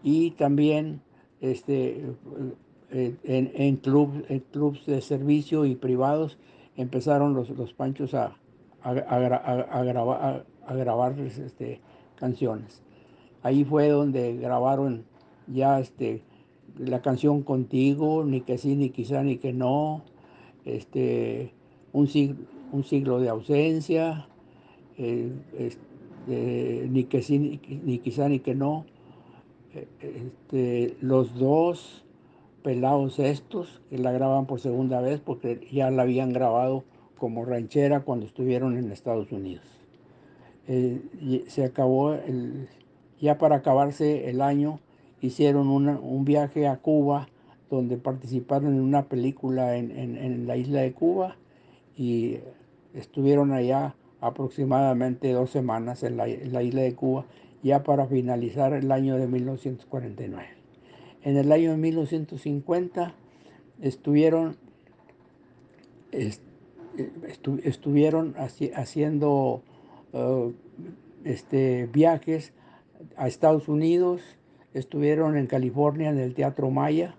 y 0.02 0.32
también 0.32 1.00
este, 1.40 2.04
en, 2.90 3.18
en, 3.24 3.76
club, 3.76 4.24
en 4.28 4.40
clubs 4.40 4.86
de 4.86 5.00
servicio 5.00 5.64
y 5.64 5.74
privados 5.74 6.38
empezaron 6.76 7.34
los, 7.34 7.50
los 7.50 7.72
panchos 7.72 8.14
a, 8.14 8.36
a, 8.82 8.90
a, 8.90 9.82
grabar, 9.84 10.46
a, 10.66 10.74
grabar 10.74 11.18
este, 11.18 11.80
canciones. 12.16 12.82
Ahí 13.42 13.64
fue 13.64 13.88
donde 13.88 14.36
grabaron 14.36 15.04
ya 15.46 15.80
este, 15.80 16.22
la 16.78 17.02
canción 17.02 17.42
Contigo, 17.42 18.24
ni 18.24 18.42
que 18.42 18.58
sí, 18.58 18.76
ni 18.76 18.90
quizá, 18.90 19.22
ni 19.22 19.38
que 19.38 19.52
no, 19.52 20.04
este, 20.64 21.52
un, 21.92 22.06
siglo, 22.06 22.36
un 22.72 22.84
siglo 22.84 23.20
de 23.20 23.28
ausencia, 23.28 24.28
eh, 24.98 25.32
este, 25.58 26.88
ni 26.90 27.04
que 27.04 27.22
sí, 27.22 27.60
ni, 27.84 27.98
quizá, 27.98 28.28
ni 28.28 28.40
que 28.40 28.54
no. 28.54 28.86
Eh, 29.74 29.88
este, 30.00 30.96
los 31.00 31.34
dos 31.38 32.05
pelados 32.66 33.20
estos 33.20 33.80
que 33.88 33.96
la 33.96 34.10
graban 34.10 34.46
por 34.46 34.58
segunda 34.58 35.00
vez 35.00 35.20
porque 35.20 35.68
ya 35.70 35.88
la 35.92 36.02
habían 36.02 36.32
grabado 36.32 36.82
como 37.16 37.44
ranchera 37.44 38.00
cuando 38.00 38.26
estuvieron 38.26 38.76
en 38.76 38.90
Estados 38.90 39.30
Unidos. 39.30 39.64
Eh, 40.66 41.44
se 41.46 41.64
acabó, 41.64 42.14
el, 42.14 42.68
ya 43.20 43.38
para 43.38 43.54
acabarse 43.54 44.28
el 44.28 44.40
año, 44.40 44.80
hicieron 45.20 45.68
un 45.68 46.24
viaje 46.24 46.66
a 46.66 46.78
Cuba 46.78 47.28
donde 47.70 47.98
participaron 47.98 48.74
en 48.74 48.80
una 48.80 49.04
película 49.04 49.76
en, 49.76 50.48
la 50.48 50.56
isla 50.56 50.80
de 50.80 50.92
Cuba 50.92 51.36
y 51.96 52.38
estuvieron 52.94 53.52
allá 53.52 53.94
aproximadamente 54.20 55.30
dos 55.30 55.50
semanas 55.50 56.02
en 56.02 56.16
la, 56.16 56.26
isla 56.28 56.80
de 56.80 56.96
Cuba 56.96 57.26
ya 57.62 57.84
para 57.84 58.06
finalizar 58.06 58.72
el 58.72 58.90
año 58.90 59.18
de 59.18 59.28
1949. 59.28 60.65
En 61.26 61.36
el 61.36 61.50
año 61.50 61.72
de 61.72 61.76
1950 61.76 63.12
estuvieron, 63.82 64.56
estuvieron 67.64 68.36
haciendo 68.76 69.60
uh, 70.12 70.52
este, 71.24 71.88
viajes 71.92 72.52
a 73.16 73.26
Estados 73.26 73.66
Unidos, 73.66 74.20
estuvieron 74.72 75.36
en 75.36 75.48
California 75.48 76.10
en 76.10 76.20
el 76.20 76.32
Teatro 76.32 76.70
Maya, 76.70 77.16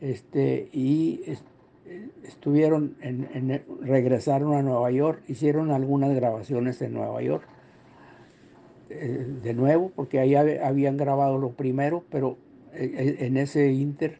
este, 0.00 0.68
y 0.72 1.20
estuvieron 2.24 2.96
en, 3.00 3.62
regresaron 3.80 4.54
a 4.54 4.62
Nueva 4.62 4.90
York, 4.90 5.22
hicieron 5.28 5.70
algunas 5.70 6.12
grabaciones 6.16 6.82
en 6.82 6.94
Nueva 6.94 7.22
York, 7.22 7.44
eh, 8.88 9.24
de 9.40 9.54
nuevo, 9.54 9.92
porque 9.94 10.18
ahí 10.18 10.34
habían 10.34 10.96
grabado 10.96 11.38
lo 11.38 11.52
primero, 11.52 12.02
pero 12.10 12.30
eh, 12.30 12.40
eh, 12.40 12.49
en 12.74 13.36
ese 13.36 13.72
inter, 13.72 14.18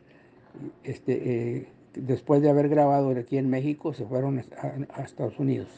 este, 0.84 1.68
después 1.94 2.42
de 2.42 2.50
haber 2.50 2.68
grabado 2.68 3.10
aquí 3.10 3.38
en 3.38 3.48
México, 3.50 3.92
se 3.94 4.04
fueron 4.04 4.38
a 4.38 5.02
Estados 5.02 5.38
Unidos. 5.38 5.68